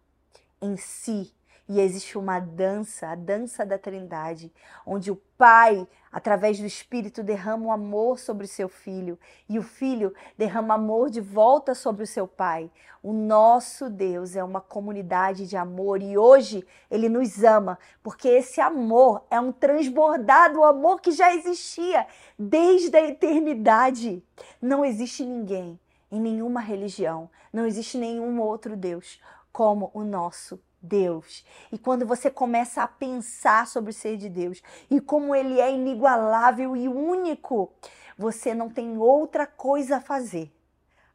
em 0.60 0.76
si 0.76 1.32
e 1.70 1.80
existe 1.80 2.18
uma 2.18 2.40
dança, 2.40 3.10
a 3.10 3.16
dança 3.16 3.64
da 3.64 3.78
Trindade, 3.78 4.52
onde 4.84 5.12
o 5.12 5.16
Pai, 5.38 5.88
através 6.12 6.60
do 6.60 6.66
Espírito, 6.66 7.22
derrama 7.22 7.68
o 7.68 7.72
amor 7.72 8.18
sobre 8.18 8.46
o 8.46 8.50
seu 8.50 8.68
filho 8.68 9.20
e 9.48 9.60
o 9.60 9.62
filho 9.62 10.12
derrama 10.36 10.74
amor 10.74 11.12
de 11.12 11.22
volta 11.22 11.76
sobre 11.76 12.04
o 12.04 12.08
seu 12.08 12.28
Pai. 12.28 12.72
O 13.04 13.14
nosso 13.14 13.88
Deus 13.88 14.36
é 14.36 14.44
uma 14.44 14.60
comunidade 14.60 15.46
de 15.46 15.56
amor 15.56 16.02
e 16.02 16.18
hoje 16.18 16.66
ele 16.90 17.08
nos 17.08 17.44
ama, 17.44 17.78
porque 18.02 18.28
esse 18.28 18.60
amor 18.60 19.24
é 19.30 19.40
um 19.40 19.52
transbordado 19.52 20.64
amor 20.64 21.00
que 21.00 21.12
já 21.12 21.34
existia 21.36 22.08
desde 22.38 22.98
a 22.98 23.08
eternidade. 23.08 24.24
Não 24.60 24.84
existe 24.84 25.24
ninguém 25.24 25.80
em 26.12 26.20
nenhuma 26.20 26.62
religião, 26.62 27.30
não 27.54 27.68
existe 27.68 27.96
nenhum 27.96 28.42
outro 28.42 28.76
Deus 28.76 29.22
como 29.52 29.92
o 29.94 30.04
nosso 30.04 30.60
Deus. 30.82 31.46
E 31.72 31.78
quando 31.78 32.06
você 32.06 32.30
começa 32.30 32.84
a 32.84 32.88
pensar 32.88 33.68
sobre 33.68 33.92
o 33.92 33.94
ser 33.94 34.18
de 34.18 34.30
Deus 34.30 34.62
e 34.90 35.00
como 35.02 35.36
ele 35.36 35.60
é 35.60 35.72
inigualável 35.72 36.76
e 36.76 36.88
único, 36.88 37.72
você 38.18 38.54
não 38.54 38.70
tem 38.70 38.98
outra 38.98 39.46
coisa 39.46 39.98
a 39.98 40.02
fazer 40.02 40.52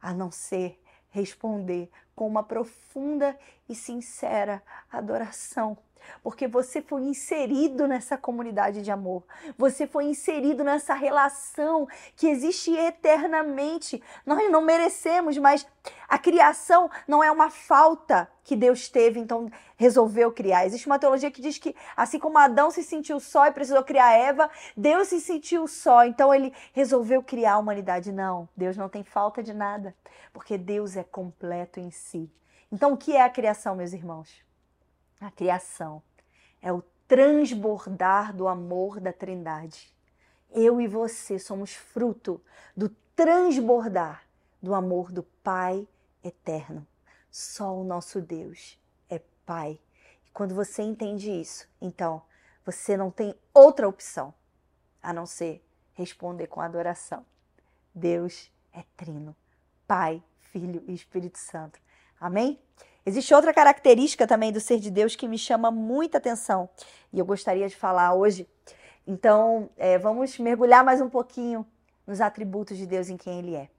a 0.05 0.13
não 0.13 0.29
ser 0.29 0.79
responder 1.09 1.89
com 2.15 2.27
uma 2.27 2.43
profunda 2.43 3.35
e 3.67 3.73
sincera 3.73 4.61
adoração 4.91 5.75
porque 6.23 6.47
você 6.47 6.81
foi 6.81 7.03
inserido 7.03 7.87
nessa 7.87 8.17
comunidade 8.17 8.81
de 8.81 8.91
amor. 8.91 9.23
Você 9.57 9.87
foi 9.87 10.05
inserido 10.05 10.63
nessa 10.63 10.93
relação 10.93 11.87
que 12.15 12.27
existe 12.27 12.71
eternamente. 12.75 14.01
Nós 14.25 14.49
não 14.51 14.61
merecemos, 14.61 15.37
mas 15.37 15.67
a 16.07 16.17
criação 16.17 16.89
não 17.07 17.23
é 17.23 17.31
uma 17.31 17.49
falta 17.49 18.29
que 18.43 18.55
Deus 18.55 18.87
teve, 18.87 19.19
então 19.19 19.49
resolveu 19.75 20.31
criar. 20.31 20.65
Existe 20.65 20.85
uma 20.85 20.99
teologia 20.99 21.31
que 21.31 21.41
diz 21.41 21.57
que, 21.57 21.75
assim 21.97 22.19
como 22.19 22.37
Adão 22.37 22.69
se 22.69 22.83
sentiu 22.83 23.19
só 23.19 23.47
e 23.47 23.51
precisou 23.51 23.83
criar 23.83 24.13
Eva, 24.13 24.49
Deus 24.77 25.07
se 25.07 25.19
sentiu 25.19 25.67
só, 25.67 26.05
então 26.05 26.33
ele 26.33 26.53
resolveu 26.71 27.23
criar 27.23 27.53
a 27.53 27.57
humanidade. 27.57 28.11
Não, 28.11 28.47
Deus 28.55 28.77
não 28.77 28.87
tem 28.87 29.03
falta 29.03 29.41
de 29.41 29.53
nada, 29.53 29.95
porque 30.31 30.57
Deus 30.57 30.95
é 30.95 31.03
completo 31.03 31.79
em 31.79 31.89
si. 31.89 32.31
Então, 32.71 32.93
o 32.93 32.97
que 32.97 33.15
é 33.15 33.23
a 33.23 33.29
criação, 33.29 33.75
meus 33.75 33.93
irmãos? 33.93 34.44
A 35.19 35.31
criação 35.31 36.01
é 36.61 36.71
o 36.71 36.83
transbordar 37.07 38.35
do 38.35 38.47
amor 38.47 38.99
da 38.99 39.13
Trindade. 39.13 39.93
Eu 40.51 40.79
e 40.81 40.87
você 40.87 41.37
somos 41.37 41.73
fruto 41.73 42.41
do 42.75 42.89
transbordar 43.15 44.23
do 44.61 44.73
amor 44.73 45.11
do 45.11 45.23
Pai 45.23 45.87
eterno. 46.23 46.85
Só 47.29 47.75
o 47.75 47.83
nosso 47.83 48.21
Deus 48.21 48.79
é 49.09 49.19
Pai. 49.45 49.79
E 50.25 50.31
quando 50.31 50.55
você 50.55 50.81
entende 50.81 51.29
isso, 51.29 51.67
então 51.81 52.21
você 52.65 52.97
não 52.97 53.11
tem 53.11 53.35
outra 53.53 53.87
opção 53.87 54.33
a 55.01 55.13
não 55.13 55.25
ser 55.25 55.63
responder 55.93 56.47
com 56.47 56.61
adoração. 56.61 57.25
Deus 57.93 58.51
é 58.73 58.83
trino, 58.97 59.35
Pai, 59.87 60.21
Filho 60.39 60.83
e 60.87 60.93
Espírito 60.93 61.37
Santo. 61.37 61.79
Amém? 62.19 62.59
Existe 63.07 63.35
outra 63.35 63.53
característica 63.53 64.25
também 64.25 64.51
do 64.51 64.59
ser 64.59 64.79
de 64.79 64.89
Deus 64.89 65.15
que 65.15 65.27
me 65.27 65.37
chama 65.37 65.69
muita 65.69 66.17
atenção 66.17 66.67
e 67.13 67.19
eu 67.19 67.25
gostaria 67.25 67.69
de 67.69 67.75
falar 67.75 68.15
hoje. 68.15 68.49
Então, 69.05 69.69
é, 69.77 69.95
vamos 69.99 70.39
mergulhar 70.39 70.83
mais 70.83 70.99
um 70.99 71.07
pouquinho 71.07 71.63
nos 72.07 72.19
atributos 72.19 72.77
de 72.77 72.87
Deus 72.87 73.07
em 73.07 73.15
quem 73.15 73.37
Ele 73.37 73.55
é. 73.55 73.69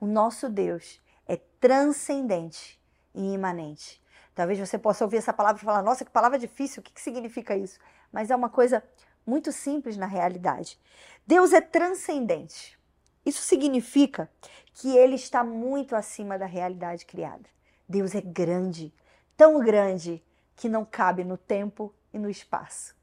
O 0.00 0.06
nosso 0.06 0.48
Deus 0.48 1.00
é 1.26 1.36
transcendente 1.60 2.80
e 3.12 3.32
imanente. 3.32 4.00
Talvez 4.36 4.56
você 4.56 4.78
possa 4.78 5.02
ouvir 5.02 5.16
essa 5.16 5.32
palavra 5.32 5.60
e 5.60 5.64
falar: 5.64 5.82
nossa, 5.82 6.04
que 6.04 6.10
palavra 6.12 6.38
difícil, 6.38 6.80
o 6.80 6.84
que, 6.84 6.92
que 6.92 7.00
significa 7.00 7.56
isso? 7.56 7.80
Mas 8.12 8.30
é 8.30 8.36
uma 8.36 8.48
coisa 8.48 8.84
muito 9.26 9.50
simples 9.50 9.96
na 9.96 10.06
realidade. 10.06 10.78
Deus 11.26 11.52
é 11.52 11.60
transcendente. 11.60 12.78
Isso 13.24 13.42
significa 13.42 14.30
que 14.72 14.96
ele 14.96 15.16
está 15.16 15.42
muito 15.42 15.96
acima 15.96 16.38
da 16.38 16.46
realidade 16.46 17.04
criada. 17.04 17.55
Deus 17.88 18.14
é 18.14 18.20
grande, 18.20 18.92
tão 19.36 19.60
grande 19.60 20.22
que 20.54 20.68
não 20.68 20.84
cabe 20.84 21.22
no 21.24 21.36
tempo 21.36 21.94
e 22.12 22.18
no 22.18 22.28
espaço. 22.28 22.94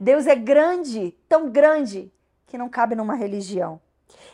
Deus 0.00 0.26
é 0.26 0.34
grande, 0.34 1.14
tão 1.28 1.50
grande 1.50 2.12
que 2.46 2.58
não 2.58 2.68
cabe 2.68 2.94
numa 2.94 3.14
religião. 3.14 3.80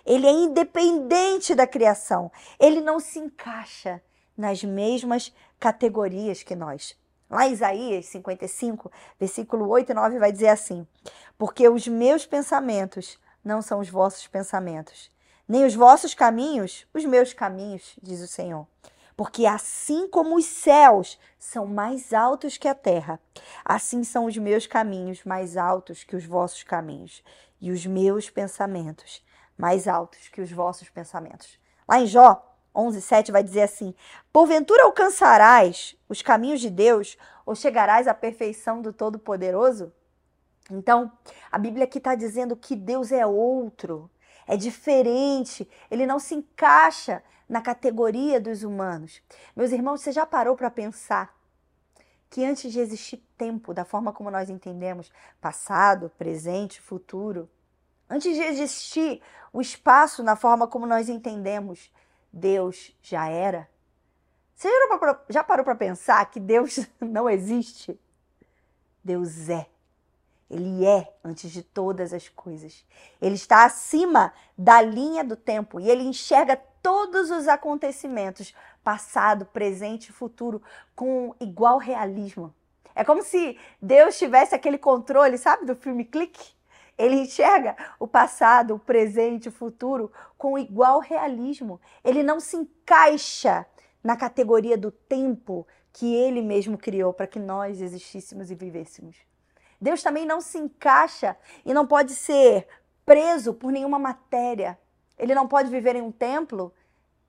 Ele 0.04 0.26
é 0.26 0.30
independente 0.30 1.54
da 1.54 1.66
criação. 1.66 2.30
Ele 2.58 2.80
não 2.80 2.98
se 2.98 3.18
encaixa 3.18 4.02
nas 4.36 4.62
mesmas 4.64 5.32
categorias 5.58 6.42
que 6.42 6.54
nós. 6.54 6.96
Lá 7.30 7.46
em 7.46 7.52
Isaías 7.52 8.06
55, 8.06 8.90
versículo 9.18 9.68
8 9.68 9.90
e 9.90 9.94
9 9.94 10.18
vai 10.18 10.30
dizer 10.30 10.48
assim: 10.48 10.86
Porque 11.38 11.68
os 11.68 11.88
meus 11.88 12.26
pensamentos 12.26 13.18
não 13.44 13.60
são 13.62 13.80
os 13.80 13.88
vossos 13.88 14.26
pensamentos, 14.26 15.10
nem 15.48 15.64
os 15.64 15.74
vossos 15.74 16.14
caminhos 16.14 16.86
os 16.94 17.04
meus 17.04 17.32
caminhos, 17.32 17.96
diz 18.02 18.20
o 18.20 18.28
Senhor. 18.28 18.66
Porque 19.16 19.46
assim 19.46 20.08
como 20.08 20.36
os 20.36 20.44
céus 20.44 21.18
são 21.38 21.66
mais 21.66 22.12
altos 22.12 22.56
que 22.58 22.66
a 22.66 22.74
terra, 22.74 23.20
assim 23.64 24.02
são 24.02 24.24
os 24.24 24.36
meus 24.36 24.66
caminhos 24.66 25.22
mais 25.24 25.56
altos 25.56 26.02
que 26.02 26.16
os 26.16 26.24
vossos 26.24 26.62
caminhos, 26.62 27.22
e 27.60 27.70
os 27.70 27.86
meus 27.86 28.28
pensamentos 28.28 29.24
mais 29.56 29.86
altos 29.86 30.28
que 30.28 30.40
os 30.40 30.50
vossos 30.50 30.90
pensamentos. 30.90 31.58
Lá 31.88 32.00
em 32.00 32.06
Jó 32.06 32.54
11:7 32.74 33.30
vai 33.30 33.42
dizer 33.42 33.62
assim: 33.62 33.94
Porventura 34.32 34.84
alcançarás 34.84 35.96
os 36.08 36.20
caminhos 36.22 36.60
de 36.60 36.70
Deus 36.70 37.16
ou 37.46 37.54
chegarás 37.54 38.08
à 38.08 38.14
perfeição 38.14 38.82
do 38.82 38.92
Todo-Poderoso? 38.92 39.92
Então, 40.70 41.12
a 41.52 41.58
Bíblia 41.58 41.84
aqui 41.84 41.98
está 41.98 42.14
dizendo 42.14 42.56
que 42.56 42.74
Deus 42.74 43.12
é 43.12 43.24
outro, 43.24 44.10
é 44.46 44.56
diferente, 44.56 45.68
ele 45.90 46.06
não 46.06 46.18
se 46.18 46.34
encaixa 46.34 47.22
na 47.48 47.60
categoria 47.60 48.40
dos 48.40 48.62
humanos. 48.62 49.22
Meus 49.54 49.72
irmãos, 49.72 50.00
você 50.00 50.12
já 50.12 50.24
parou 50.24 50.56
para 50.56 50.70
pensar 50.70 51.34
que 52.30 52.44
antes 52.44 52.72
de 52.72 52.80
existir 52.80 53.22
tempo, 53.38 53.72
da 53.72 53.84
forma 53.84 54.12
como 54.12 54.30
nós 54.30 54.50
entendemos, 54.50 55.12
passado, 55.40 56.10
presente, 56.18 56.80
futuro, 56.80 57.48
antes 58.08 58.34
de 58.34 58.42
existir 58.42 59.22
o 59.52 59.60
espaço 59.60 60.22
na 60.22 60.34
forma 60.34 60.66
como 60.66 60.86
nós 60.86 61.08
entendemos, 61.08 61.92
Deus 62.32 62.92
já 63.00 63.28
era? 63.28 63.68
Você 64.56 64.68
já 65.28 65.44
parou 65.44 65.64
para 65.64 65.74
pensar 65.74 66.24
que 66.30 66.40
Deus 66.40 66.80
não 67.00 67.28
existe? 67.30 67.98
Deus 69.02 69.48
é. 69.48 69.68
Ele 70.50 70.84
é 70.84 71.12
antes 71.22 71.50
de 71.50 71.62
todas 71.62 72.12
as 72.12 72.28
coisas. 72.28 72.84
Ele 73.20 73.34
está 73.34 73.64
acima 73.64 74.32
da 74.56 74.80
linha 74.80 75.24
do 75.24 75.36
tempo 75.36 75.80
e 75.80 75.90
ele 75.90 76.04
enxerga 76.04 76.60
todos 76.84 77.30
os 77.30 77.48
acontecimentos, 77.48 78.54
passado, 78.84 79.46
presente 79.46 80.10
e 80.10 80.12
futuro, 80.12 80.60
com 80.94 81.34
igual 81.40 81.78
realismo. 81.78 82.54
É 82.94 83.02
como 83.02 83.22
se 83.22 83.58
Deus 83.80 84.18
tivesse 84.18 84.54
aquele 84.54 84.76
controle, 84.76 85.38
sabe, 85.38 85.64
do 85.64 85.74
filme 85.74 86.04
Clique? 86.04 86.52
Ele 86.98 87.16
enxerga 87.22 87.74
o 87.98 88.06
passado, 88.06 88.74
o 88.74 88.78
presente, 88.78 89.48
o 89.48 89.52
futuro 89.52 90.12
com 90.36 90.58
igual 90.58 91.00
realismo. 91.00 91.80
Ele 92.04 92.22
não 92.22 92.38
se 92.38 92.54
encaixa 92.54 93.64
na 94.02 94.14
categoria 94.14 94.76
do 94.76 94.90
tempo 94.90 95.66
que 95.90 96.14
ele 96.14 96.42
mesmo 96.42 96.76
criou 96.76 97.14
para 97.14 97.26
que 97.26 97.38
nós 97.38 97.80
existíssemos 97.80 98.50
e 98.50 98.54
vivêssemos. 98.54 99.16
Deus 99.80 100.02
também 100.02 100.26
não 100.26 100.42
se 100.42 100.58
encaixa 100.58 101.34
e 101.64 101.72
não 101.72 101.86
pode 101.86 102.14
ser 102.14 102.68
preso 103.06 103.54
por 103.54 103.72
nenhuma 103.72 103.98
matéria. 103.98 104.78
Ele 105.18 105.34
não 105.34 105.46
pode 105.46 105.70
viver 105.70 105.96
em 105.96 106.02
um 106.02 106.12
templo 106.12 106.72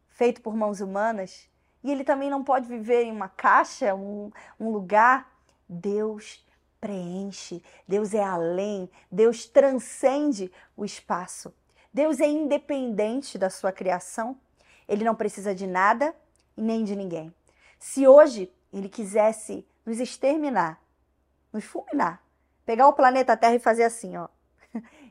feito 0.08 0.42
por 0.42 0.56
mãos 0.56 0.82
humanas. 0.82 1.50
E 1.84 1.92
ele 1.92 2.04
também 2.04 2.30
não 2.30 2.44
pode 2.44 2.68
viver 2.68 3.04
em 3.04 3.12
uma 3.12 3.30
caixa, 3.30 3.94
um, 3.94 4.32
um 4.60 4.70
lugar. 4.72 5.32
Deus 5.68 6.46
preenche, 6.80 7.63
Deus 7.88 8.13
é 8.13 8.24
além, 8.24 8.89
Deus 9.12 9.48
transcende 9.48 10.51
o 10.77 10.86
espaço. 10.86 11.51
Deus 11.92 12.20
é 12.20 12.27
independente 12.27 13.38
da 13.38 13.50
sua 13.50 13.72
criação, 13.72 14.38
ele 14.88 15.04
não 15.04 15.15
precisa 15.15 15.56
de 15.56 15.65
nada 15.65 16.15
e 16.56 16.62
nem 16.62 16.84
de 16.84 16.96
ninguém. 16.96 17.34
Se 17.80 18.08
hoje 18.08 18.54
ele 18.72 18.88
quisesse 18.89 19.65
nos 19.86 20.00
exterminar, 20.00 20.80
nos 21.51 21.63
fulminar, 21.63 22.22
pegar 22.65 22.88
o 22.88 22.94
planeta 22.94 23.36
Terra 23.36 23.56
e 23.56 23.60
fazer 23.60 23.84
assim, 23.84 24.15
ó. 24.18 24.27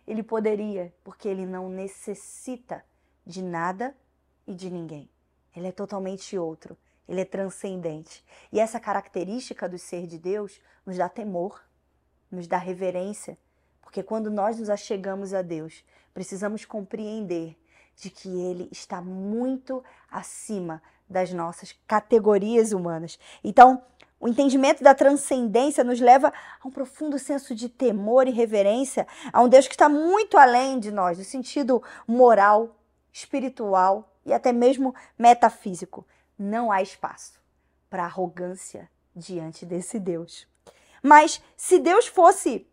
Ele 0.07 0.23
poderia, 0.23 0.95
porque 1.03 1.29
ele 1.29 1.47
não 1.47 1.69
necessita 1.69 2.85
de 3.27 3.43
nada 3.43 3.97
e 4.47 4.55
de 4.55 4.71
ninguém. 4.71 5.09
Ele 5.55 5.69
é 5.69 5.73
totalmente 5.73 6.37
outro, 6.37 6.77
ele 7.09 7.21
é 7.21 7.25
transcendente. 7.25 8.25
E 8.53 8.61
essa 8.61 8.81
característica 8.81 9.69
do 9.69 9.79
ser 9.79 10.07
de 10.07 10.19
Deus 10.19 10.61
nos 10.85 10.97
dá 10.97 11.09
temor, 11.09 11.63
nos 12.31 12.47
dá 12.47 12.59
reverência, 12.59 13.39
porque 13.81 14.03
quando 14.03 14.31
nós 14.31 14.59
nos 14.59 14.69
achegamos 14.69 15.33
a 15.33 15.41
Deus, 15.41 15.85
precisamos 16.13 16.65
compreender 16.65 17.57
de 17.97 18.11
que 18.11 18.29
ele 18.29 18.69
está 18.73 19.01
muito 19.01 19.85
acima 20.11 20.83
das 21.09 21.33
nossas 21.33 21.73
categorias 21.87 22.73
humanas. 22.73 23.19
Então, 23.43 23.83
o 24.25 24.29
entendimento 24.29 24.83
da 24.83 24.95
transcendência 24.95 25.85
nos 25.85 26.01
leva 26.01 26.33
a 26.59 26.67
um 26.67 26.71
profundo 26.71 27.19
senso 27.19 27.55
de 27.55 27.69
temor 27.69 28.27
e 28.27 28.31
reverência 28.31 29.07
a 29.31 29.43
um 29.43 29.49
Deus 29.51 29.69
que 29.69 29.75
está 29.75 29.87
muito 29.87 30.39
além 30.39 30.79
de 30.79 30.91
nós, 30.91 31.19
no 31.19 31.25
sentido 31.25 31.83
moral, 32.09 32.75
espiritual 33.13 34.11
e 34.25 34.33
até 34.33 34.51
mesmo 34.51 34.95
metafísico. 35.19 36.07
Não 36.39 36.73
há 36.73 36.81
espaço 36.81 37.39
para 37.91 38.05
arrogância 38.05 38.91
diante 39.15 39.67
desse 39.67 39.99
Deus. 39.99 40.49
Mas 41.03 41.43
se 41.55 41.79
Deus 41.79 42.07
fosse 42.07 42.67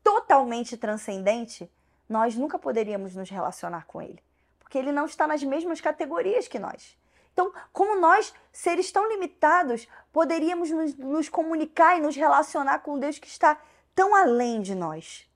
totalmente 0.00 0.76
transcendente, 0.76 1.68
nós 2.08 2.36
nunca 2.36 2.56
poderíamos 2.56 3.16
nos 3.16 3.28
relacionar 3.28 3.84
com 3.86 4.00
ele, 4.00 4.22
porque 4.60 4.78
ele 4.78 4.92
não 4.92 5.06
está 5.06 5.26
nas 5.26 5.42
mesmas 5.42 5.80
categorias 5.80 6.46
que 6.46 6.60
nós. 6.60 6.96
Então, 7.32 7.52
como 7.72 7.98
nós, 7.98 8.32
seres 8.52 8.92
tão 8.92 9.08
limitados, 9.08 9.88
poderíamos 10.12 10.70
nos, 10.70 10.94
nos 10.96 11.28
comunicar 11.28 11.96
e 11.96 12.00
nos 12.00 12.14
relacionar 12.14 12.80
com 12.80 12.98
Deus 12.98 13.18
que 13.18 13.28
está 13.28 13.58
tão 13.94 14.14
além 14.14 14.60
de 14.60 14.74
nós? 14.74 15.28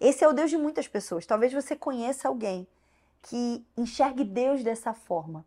Esse 0.00 0.24
é 0.24 0.28
o 0.28 0.32
Deus 0.32 0.50
de 0.50 0.56
muitas 0.56 0.88
pessoas. 0.88 1.26
Talvez 1.26 1.52
você 1.52 1.76
conheça 1.76 2.28
alguém 2.28 2.66
que 3.22 3.64
enxergue 3.76 4.24
Deus 4.24 4.62
dessa 4.62 4.92
forma. 4.92 5.44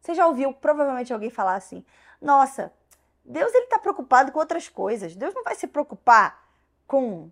Você 0.00 0.14
já 0.14 0.26
ouviu 0.26 0.52
provavelmente 0.52 1.12
alguém 1.12 1.30
falar 1.30 1.54
assim: 1.54 1.84
Nossa, 2.20 2.72
Deus 3.24 3.52
ele 3.54 3.64
está 3.64 3.78
preocupado 3.78 4.32
com 4.32 4.38
outras 4.38 4.68
coisas. 4.68 5.14
Deus 5.14 5.34
não 5.34 5.44
vai 5.44 5.54
se 5.54 5.66
preocupar 5.66 6.48
com 6.86 7.30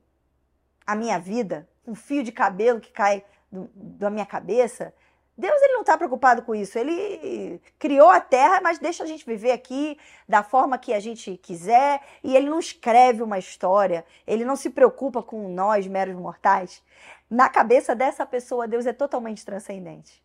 a 0.87 0.95
minha 0.95 1.19
vida, 1.19 1.69
um 1.87 1.95
fio 1.95 2.23
de 2.23 2.31
cabelo 2.31 2.81
que 2.81 2.93
cai 2.93 3.25
do, 3.51 3.69
da 3.75 4.11
minha 4.11 4.27
cabeça. 4.27 4.95
Deus 5.39 5.63
ele 5.63 5.75
não 5.75 5.83
está 5.83 5.97
preocupado 5.97 6.43
com 6.43 6.53
isso. 6.53 6.77
Ele 6.77 7.63
criou 7.79 8.11
a 8.11 8.21
terra, 8.21 8.61
mas 8.61 8.81
deixa 8.81 9.05
a 9.05 9.07
gente 9.07 9.25
viver 9.25 9.53
aqui 9.53 9.97
da 10.29 10.43
forma 10.43 10.77
que 10.77 10.93
a 10.93 10.99
gente 10.99 11.37
quiser. 11.37 12.03
E 12.25 12.35
ele 12.35 12.51
não 12.51 12.59
escreve 12.59 13.23
uma 13.23 13.39
história. 13.39 14.05
Ele 14.27 14.45
não 14.45 14.57
se 14.57 14.69
preocupa 14.69 15.23
com 15.23 15.49
nós, 15.49 15.87
meros 15.87 16.17
mortais. 16.17 16.83
Na 17.31 17.49
cabeça 17.49 17.95
dessa 17.95 18.27
pessoa, 18.27 18.67
Deus 18.67 18.85
é 18.85 18.93
totalmente 18.93 19.47
transcendente. 19.47 20.21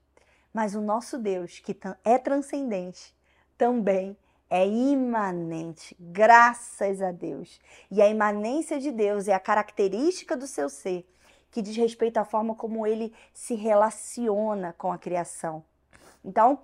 Mas 0.51 0.73
o 0.73 0.81
nosso 0.81 1.19
Deus, 1.19 1.59
que 1.59 1.77
é 2.03 2.17
transcendente, 2.17 3.15
também 3.55 4.17
é 4.49 4.67
imanente, 4.67 5.95
graças 5.99 7.03
a 7.03 7.11
Deus. 7.11 7.59
E 7.91 8.01
a 8.01 8.07
imanência 8.07 8.79
de 8.79 8.91
Deus 8.91 9.27
é 9.27 9.33
a 9.33 9.39
característica 9.39 10.35
do 10.35 10.47
seu 10.47 10.69
ser 10.69 11.05
que 11.53 11.61
diz 11.61 11.77
respeito 11.77 12.17
à 12.17 12.25
forma 12.25 12.55
como 12.55 12.85
ele 12.85 13.13
se 13.31 13.53
relaciona 13.53 14.73
com 14.75 14.91
a 14.91 14.97
criação. 14.97 15.63
Então, 16.25 16.59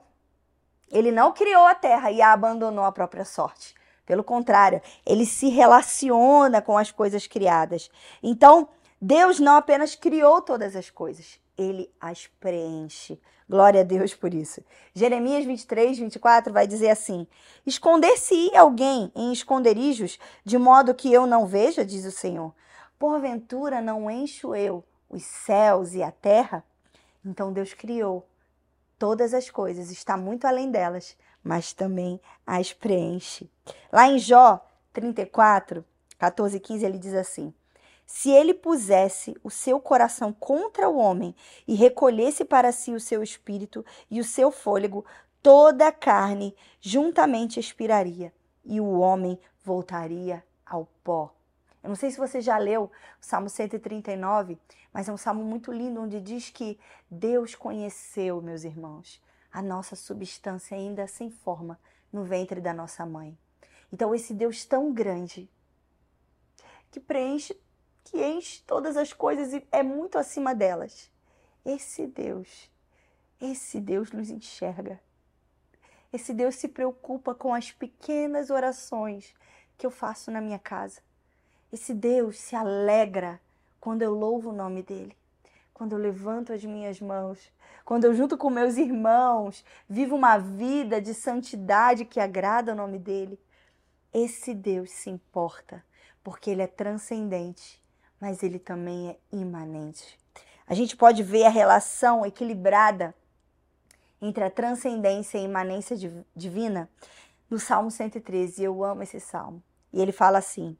ele 0.91 1.11
não 1.11 1.31
criou 1.31 1.63
a 1.65 1.75
terra 1.75 2.11
e 2.11 2.21
a 2.23 2.33
abandonou 2.33 2.83
à 2.83 2.91
própria 2.91 3.23
sorte. 3.23 3.75
Pelo 4.03 4.23
contrário, 4.23 4.81
ele 5.05 5.27
se 5.27 5.47
relaciona 5.47 6.59
com 6.59 6.75
as 6.75 6.89
coisas 6.89 7.27
criadas. 7.27 7.91
Então, 8.23 8.67
Deus 8.99 9.39
não 9.39 9.55
apenas 9.55 9.93
criou 9.93 10.41
todas 10.41 10.75
as 10.75 10.89
coisas, 10.89 11.39
ele 11.55 11.93
as 12.01 12.25
preenche. 12.25 13.21
Glória 13.47 13.81
a 13.81 13.83
Deus 13.83 14.15
por 14.15 14.33
isso. 14.33 14.63
Jeremias 14.95 15.45
23, 15.45 15.99
24 15.99 16.51
vai 16.51 16.65
dizer 16.65 16.89
assim: 16.89 17.27
Esconder-se 17.63 18.55
alguém 18.55 19.11
em 19.15 19.31
esconderijos, 19.31 20.17
de 20.43 20.57
modo 20.57 20.95
que 20.95 21.13
eu 21.13 21.27
não 21.27 21.45
veja, 21.45 21.85
diz 21.85 22.05
o 22.05 22.11
Senhor. 22.11 22.53
Porventura 22.99 23.79
não 23.79 24.11
encho 24.11 24.53
eu 24.53 24.83
os 25.09 25.23
céus 25.23 25.93
e 25.93 26.03
a 26.03 26.11
terra? 26.11 26.65
Então 27.23 27.53
Deus 27.53 27.73
criou 27.73 28.27
todas 28.97 29.33
as 29.33 29.49
coisas, 29.49 29.89
está 29.89 30.17
muito 30.17 30.45
além 30.45 30.69
delas, 30.69 31.15
mas 31.41 31.71
também 31.71 32.19
as 32.45 32.73
preenche. 32.73 33.49
Lá 33.89 34.09
em 34.09 34.19
Jó 34.19 34.67
34, 34.91 35.85
14 36.17 36.57
e 36.57 36.59
15, 36.59 36.85
ele 36.85 36.99
diz 36.99 37.13
assim: 37.13 37.53
Se 38.05 38.31
ele 38.31 38.53
pusesse 38.53 39.33
o 39.41 39.49
seu 39.49 39.79
coração 39.79 40.33
contra 40.33 40.89
o 40.89 40.97
homem 40.97 41.33
e 41.65 41.75
recolhesse 41.75 42.43
para 42.43 42.73
si 42.73 42.93
o 42.93 42.99
seu 42.99 43.23
espírito 43.23 43.85
e 44.11 44.19
o 44.19 44.25
seu 44.25 44.51
fôlego, 44.51 45.05
toda 45.41 45.87
a 45.87 45.91
carne 45.93 46.53
juntamente 46.81 47.61
expiraria 47.61 48.33
e 48.65 48.81
o 48.81 48.99
homem 48.99 49.39
voltaria 49.63 50.43
ao 50.65 50.85
pó. 51.01 51.38
Eu 51.81 51.89
não 51.89 51.95
sei 51.95 52.11
se 52.11 52.17
você 52.17 52.41
já 52.41 52.57
leu 52.57 52.83
o 52.83 52.91
Salmo 53.21 53.49
139, 53.49 54.57
mas 54.93 55.07
é 55.07 55.13
um 55.13 55.17
salmo 55.17 55.43
muito 55.43 55.71
lindo 55.71 56.01
onde 56.01 56.19
diz 56.19 56.49
que 56.49 56.79
Deus 57.09 57.55
conheceu, 57.55 58.41
meus 58.41 58.63
irmãos, 58.63 59.21
a 59.51 59.61
nossa 59.61 59.95
substância 59.95 60.75
ainda 60.75 61.07
sem 61.07 61.29
forma 61.29 61.79
no 62.11 62.23
ventre 62.23 62.59
da 62.59 62.73
nossa 62.73 63.05
mãe. 63.05 63.37
Então 63.91 64.13
esse 64.13 64.33
Deus 64.33 64.65
tão 64.65 64.93
grande 64.93 65.49
que 66.91 66.99
preenche, 66.99 67.57
que 68.03 68.23
enche 68.23 68.61
todas 68.63 68.97
as 68.97 69.13
coisas 69.13 69.53
e 69.53 69.65
é 69.71 69.81
muito 69.81 70.17
acima 70.17 70.53
delas. 70.53 71.09
Esse 71.65 72.05
Deus, 72.07 72.69
esse 73.39 73.79
Deus 73.79 74.11
nos 74.11 74.29
enxerga. 74.29 74.99
Esse 76.11 76.33
Deus 76.33 76.55
se 76.55 76.67
preocupa 76.67 77.35
com 77.35 77.53
as 77.53 77.71
pequenas 77.71 78.49
orações 78.49 79.33
que 79.77 79.85
eu 79.85 79.91
faço 79.91 80.31
na 80.31 80.41
minha 80.41 80.57
casa. 80.57 81.01
Esse 81.71 81.93
Deus 81.93 82.39
se 82.39 82.55
alegra 82.55 83.39
quando 83.79 84.01
eu 84.01 84.13
louvo 84.13 84.49
o 84.49 84.55
nome 84.55 84.81
dele, 84.81 85.15
quando 85.73 85.93
eu 85.93 85.99
levanto 85.99 86.51
as 86.51 86.63
minhas 86.63 86.99
mãos, 86.99 87.51
quando 87.85 88.05
eu, 88.05 88.13
junto 88.13 88.37
com 88.37 88.49
meus 88.49 88.77
irmãos, 88.77 89.63
vivo 89.87 90.15
uma 90.15 90.37
vida 90.37 90.99
de 90.99 91.13
santidade 91.13 92.05
que 92.05 92.19
agrada 92.19 92.71
o 92.71 92.75
nome 92.75 92.97
dele. 92.97 93.39
Esse 94.11 94.53
Deus 94.53 94.89
se 94.89 95.11
importa, 95.11 95.83
porque 96.23 96.49
ele 96.49 96.63
é 96.63 96.67
transcendente, 96.67 97.79
mas 98.19 98.41
ele 98.41 98.57
também 98.57 99.09
é 99.09 99.17
imanente. 99.31 100.19
A 100.67 100.73
gente 100.73 100.97
pode 100.97 101.21
ver 101.21 101.45
a 101.45 101.49
relação 101.49 102.25
equilibrada 102.25 103.13
entre 104.21 104.43
a 104.43 104.49
transcendência 104.49 105.37
e 105.37 105.41
a 105.41 105.45
imanência 105.45 105.95
divina 106.35 106.89
no 107.49 107.59
Salmo 107.59 107.89
113. 107.89 108.63
Eu 108.63 108.83
amo 108.83 109.03
esse 109.03 109.19
salmo. 109.19 109.63
E 109.93 110.01
ele 110.01 110.11
fala 110.11 110.37
assim: 110.39 110.77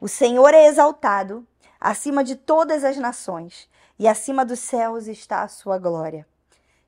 o 0.00 0.08
Senhor 0.08 0.54
é 0.54 0.66
exaltado 0.66 1.46
acima 1.80 2.24
de 2.24 2.36
todas 2.36 2.84
as 2.84 2.96
nações, 2.96 3.68
e 3.98 4.06
acima 4.06 4.44
dos 4.44 4.60
céus 4.60 5.06
está 5.06 5.42
a 5.42 5.48
sua 5.48 5.78
glória. 5.78 6.26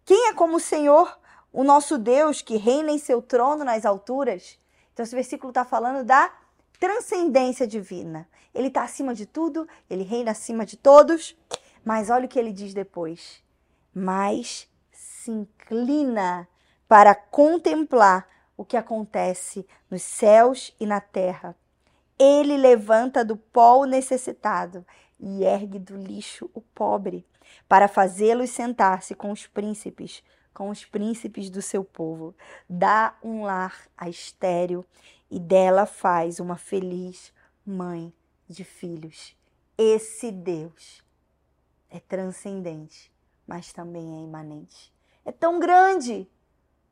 Quem 0.05 0.29
é 0.29 0.33
como 0.33 0.57
o 0.57 0.61
Senhor, 0.61 1.18
o 1.53 1.64
nosso 1.64 1.98
Deus, 1.98 2.42
que 2.42 2.57
reina 2.57 2.90
em 2.90 2.98
seu 2.98 3.20
trono 3.20 3.64
nas 3.64 3.85
alturas? 3.85 4.59
Então, 4.92 5.05
esse 5.05 5.14
versículo 5.14 5.50
está 5.50 5.64
falando 5.64 6.05
da 6.05 6.33
transcendência 6.79 7.66
divina. 7.66 8.29
Ele 8.55 8.68
está 8.68 8.83
acima 8.83 9.14
de 9.14 9.26
tudo, 9.26 9.68
ele 9.88 10.03
reina 10.03 10.31
acima 10.33 10.64
de 10.64 10.76
todos. 10.76 11.37
Mas 11.85 12.11
olha 12.11 12.26
o 12.26 12.29
que 12.29 12.38
ele 12.38 12.53
diz 12.53 12.74
depois. 12.74 13.42
Mas 13.94 14.68
se 14.90 15.31
inclina 15.31 16.48
para 16.88 17.14
contemplar 17.14 18.29
o 18.57 18.64
que 18.64 18.76
acontece 18.76 19.66
nos 19.90 20.03
céus 20.03 20.74
e 20.79 20.87
na 20.87 21.00
terra. 21.00 21.57
Ele 22.23 22.59
levanta 22.59 23.25
do 23.25 23.35
pó 23.35 23.79
o 23.79 23.87
necessitado 23.87 24.85
e 25.19 25.43
ergue 25.43 25.79
do 25.79 25.97
lixo 25.97 26.51
o 26.53 26.61
pobre, 26.61 27.27
para 27.67 27.89
fazê-los 27.89 28.51
sentar-se 28.51 29.15
com 29.15 29.33
os 29.33 29.47
príncipes, 29.47 30.23
com 30.53 30.69
os 30.69 30.85
príncipes 30.85 31.49
do 31.49 31.63
seu 31.63 31.83
povo. 31.83 32.35
Dá 32.69 33.17
um 33.25 33.45
lar 33.45 33.89
a 33.97 34.07
estéreo 34.07 34.85
e 35.31 35.41
dela 35.41 35.87
faz 35.87 36.41
uma 36.41 36.59
feliz 36.59 37.33
mãe 37.65 38.13
de 38.47 38.65
filhos. 38.65 39.35
Esse 39.79 40.31
Deus 40.31 41.03
é 41.89 42.01
transcendente, 42.01 43.11
mas 43.47 43.73
também 43.73 44.19
é 44.19 44.23
imanente. 44.23 44.93
É 45.25 45.33
tão 45.33 45.59
grande, 45.59 46.31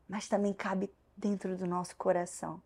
mas 0.07 0.27
também 0.27 0.53
cabe 0.53 0.91
dentro 1.15 1.55
do 1.55 1.67
nosso 1.67 1.95
coração 1.95 2.59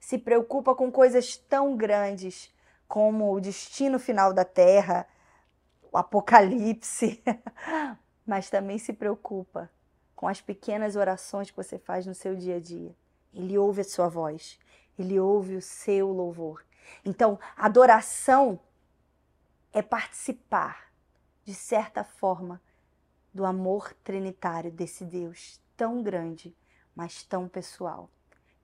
se 0.00 0.18
preocupa 0.18 0.74
com 0.74 0.90
coisas 0.90 1.36
tão 1.36 1.76
grandes 1.76 2.52
como 2.88 3.32
o 3.32 3.40
destino 3.40 3.98
final 3.98 4.32
da 4.32 4.44
Terra, 4.44 5.06
o 5.92 5.96
apocalipse, 5.96 7.22
mas 8.26 8.50
também 8.50 8.78
se 8.78 8.92
preocupa 8.92 9.70
com 10.16 10.26
as 10.26 10.40
pequenas 10.40 10.96
orações 10.96 11.50
que 11.50 11.56
você 11.56 11.78
faz 11.78 12.06
no 12.06 12.14
seu 12.14 12.34
dia 12.34 12.56
a 12.56 12.60
dia. 12.60 12.96
Ele 13.32 13.56
ouve 13.56 13.82
a 13.82 13.84
sua 13.84 14.08
voz, 14.08 14.58
ele 14.98 15.20
ouve 15.20 15.54
o 15.54 15.62
seu 15.62 16.08
louvor. 16.10 16.64
Então, 17.04 17.38
adoração 17.56 18.58
é 19.72 19.80
participar 19.80 20.90
de 21.44 21.54
certa 21.56 22.04
forma, 22.04 22.60
do 23.32 23.44
amor 23.44 23.92
trinitário 24.04 24.70
desse 24.70 25.04
Deus 25.04 25.60
tão 25.76 26.02
grande, 26.02 26.56
mas 26.94 27.24
tão 27.24 27.48
pessoal. 27.48 28.08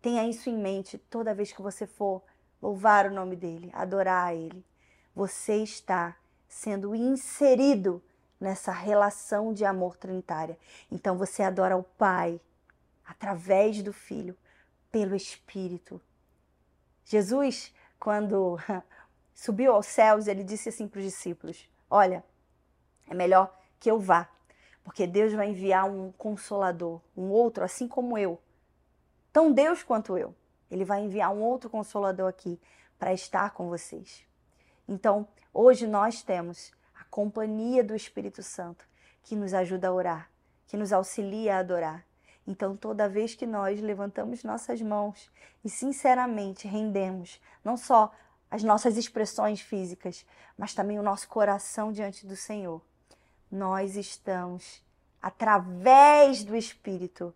Tenha 0.06 0.24
isso 0.24 0.48
em 0.48 0.56
mente 0.56 0.96
toda 0.96 1.34
vez 1.34 1.50
que 1.50 1.60
você 1.60 1.84
for 1.84 2.22
louvar 2.62 3.06
o 3.06 3.10
nome 3.12 3.34
dele, 3.34 3.72
adorar 3.72 4.28
a 4.28 4.34
ele. 4.36 4.64
Você 5.12 5.56
está 5.64 6.16
sendo 6.46 6.94
inserido 6.94 8.00
nessa 8.38 8.70
relação 8.70 9.52
de 9.52 9.64
amor 9.64 9.96
trinitária. 9.96 10.56
Então 10.92 11.18
você 11.18 11.42
adora 11.42 11.76
o 11.76 11.82
Pai 11.82 12.40
através 13.04 13.82
do 13.82 13.92
Filho, 13.92 14.36
pelo 14.92 15.16
Espírito. 15.16 16.00
Jesus, 17.04 17.74
quando 17.98 18.60
subiu 19.34 19.72
aos 19.72 19.86
céus, 19.86 20.28
ele 20.28 20.44
disse 20.44 20.68
assim 20.68 20.86
para 20.86 21.00
os 21.00 21.04
discípulos: 21.04 21.68
Olha, 21.90 22.24
é 23.10 23.12
melhor 23.12 23.52
que 23.80 23.90
eu 23.90 23.98
vá, 23.98 24.28
porque 24.84 25.04
Deus 25.04 25.32
vai 25.32 25.50
enviar 25.50 25.84
um 25.90 26.12
consolador, 26.12 27.00
um 27.16 27.28
outro, 27.28 27.64
assim 27.64 27.88
como 27.88 28.16
eu. 28.16 28.40
Tão 29.36 29.52
Deus 29.52 29.82
quanto 29.82 30.16
eu. 30.16 30.34
Ele 30.70 30.82
vai 30.82 31.02
enviar 31.02 31.30
um 31.30 31.42
outro 31.42 31.68
consolador 31.68 32.26
aqui 32.26 32.58
para 32.98 33.12
estar 33.12 33.50
com 33.50 33.68
vocês. 33.68 34.24
Então, 34.88 35.28
hoje 35.52 35.86
nós 35.86 36.22
temos 36.22 36.72
a 36.98 37.04
companhia 37.10 37.84
do 37.84 37.94
Espírito 37.94 38.42
Santo 38.42 38.88
que 39.22 39.36
nos 39.36 39.52
ajuda 39.52 39.88
a 39.88 39.92
orar, 39.92 40.30
que 40.66 40.74
nos 40.74 40.90
auxilia 40.90 41.56
a 41.56 41.58
adorar. 41.58 42.02
Então, 42.46 42.74
toda 42.74 43.10
vez 43.10 43.34
que 43.34 43.44
nós 43.44 43.78
levantamos 43.78 44.42
nossas 44.42 44.80
mãos 44.80 45.30
e 45.62 45.68
sinceramente 45.68 46.66
rendemos 46.66 47.38
não 47.62 47.76
só 47.76 48.10
as 48.50 48.62
nossas 48.62 48.96
expressões 48.96 49.60
físicas, 49.60 50.24
mas 50.56 50.72
também 50.72 50.98
o 50.98 51.02
nosso 51.02 51.28
coração 51.28 51.92
diante 51.92 52.26
do 52.26 52.36
Senhor, 52.36 52.80
nós 53.52 53.96
estamos, 53.96 54.82
através 55.20 56.42
do 56.42 56.56
Espírito, 56.56 57.34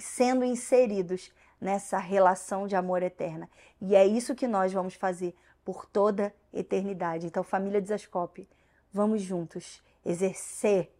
sendo 0.00 0.44
inseridos 0.44 1.32
nessa 1.60 1.98
relação 1.98 2.66
de 2.66 2.74
amor 2.74 3.02
eterna. 3.02 3.48
E 3.80 3.94
é 3.94 4.06
isso 4.06 4.34
que 4.34 4.48
nós 4.48 4.72
vamos 4.72 4.94
fazer 4.94 5.34
por 5.64 5.86
toda 5.86 6.34
eternidade. 6.52 7.26
Então, 7.26 7.44
família 7.44 7.80
de 7.80 7.88
Zascope, 7.88 8.48
vamos 8.92 9.22
juntos 9.22 9.82
exercer 10.04 10.92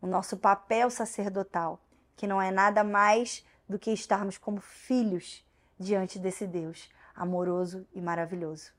o 0.00 0.06
nosso 0.06 0.36
papel 0.36 0.90
sacerdotal, 0.90 1.80
que 2.16 2.26
não 2.26 2.40
é 2.40 2.50
nada 2.50 2.82
mais 2.82 3.44
do 3.68 3.78
que 3.78 3.90
estarmos 3.90 4.38
como 4.38 4.60
filhos 4.60 5.44
diante 5.78 6.18
desse 6.18 6.46
Deus 6.46 6.88
amoroso 7.14 7.86
e 7.94 8.00
maravilhoso. 8.00 8.72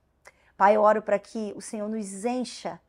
Pai, 0.56 0.76
eu 0.76 0.82
oro 0.82 1.02
para 1.02 1.20
que 1.20 1.54
o 1.56 1.62
Senhor 1.62 1.90
nos 1.90 2.24
encha 2.24 2.80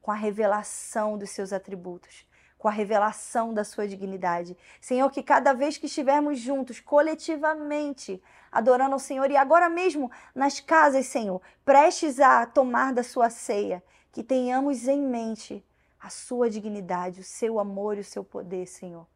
com 0.00 0.10
a 0.10 0.14
revelação 0.14 1.18
dos 1.18 1.30
seus 1.30 1.52
atributos, 1.52 2.26
com 2.58 2.66
a 2.66 2.72
revelação 2.72 3.54
da 3.54 3.62
sua 3.62 3.86
dignidade. 3.86 4.56
Senhor, 4.80 5.08
que 5.10 5.22
cada 5.22 5.52
vez 5.52 5.78
que 5.78 5.86
estivermos 5.86 6.40
juntos, 6.40 6.80
coletivamente, 6.80 8.20
adorando 8.50 8.94
ao 8.94 8.98
Senhor, 8.98 9.30
e 9.30 9.36
agora 9.36 9.68
mesmo 9.68 10.10
nas 10.34 10.58
casas, 10.58 11.06
Senhor, 11.06 11.40
prestes 11.64 12.18
a 12.18 12.44
tomar 12.44 12.92
da 12.92 13.02
sua 13.02 13.30
ceia, 13.30 13.82
que 14.12 14.22
tenhamos 14.22 14.88
em 14.88 15.00
mente 15.00 15.64
a 16.00 16.10
sua 16.10 16.50
dignidade, 16.50 17.20
o 17.20 17.24
seu 17.24 17.58
amor 17.58 17.96
e 17.96 18.00
o 18.00 18.04
seu 18.04 18.24
poder, 18.24 18.66
Senhor. 18.66 19.06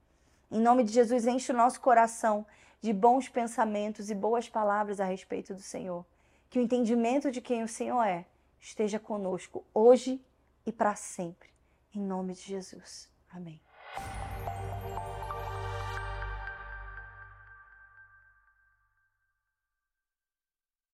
Em 0.51 0.61
nome 0.61 0.85
de 0.85 0.93
Jesus, 0.93 1.27
enche 1.27 1.53
o 1.53 1.57
nosso 1.57 1.81
coração 1.81 2.47
de 2.81 2.93
bons 2.93 3.29
pensamentos 3.29 4.11
e 4.11 4.15
boas 4.15 4.49
palavras 4.49 5.01
a 5.01 5.05
respeito 5.05 5.55
do 5.55 5.63
Senhor. 5.63 6.05
Que 6.51 6.59
o 6.59 6.63
entendimento 6.63 7.31
de 7.31 7.41
quem 7.41 7.63
o 7.63 7.69
Senhor 7.69 8.03
é 8.03 8.27
esteja 8.61 8.99
conosco 8.99 9.65
hoje 9.73 10.21
e 10.67 10.73
para 10.73 10.95
sempre. 10.95 11.49
Em 11.95 12.01
nome 12.01 12.35
de 12.35 12.43
Jesus. 12.43 13.12
Amém. 13.35 13.61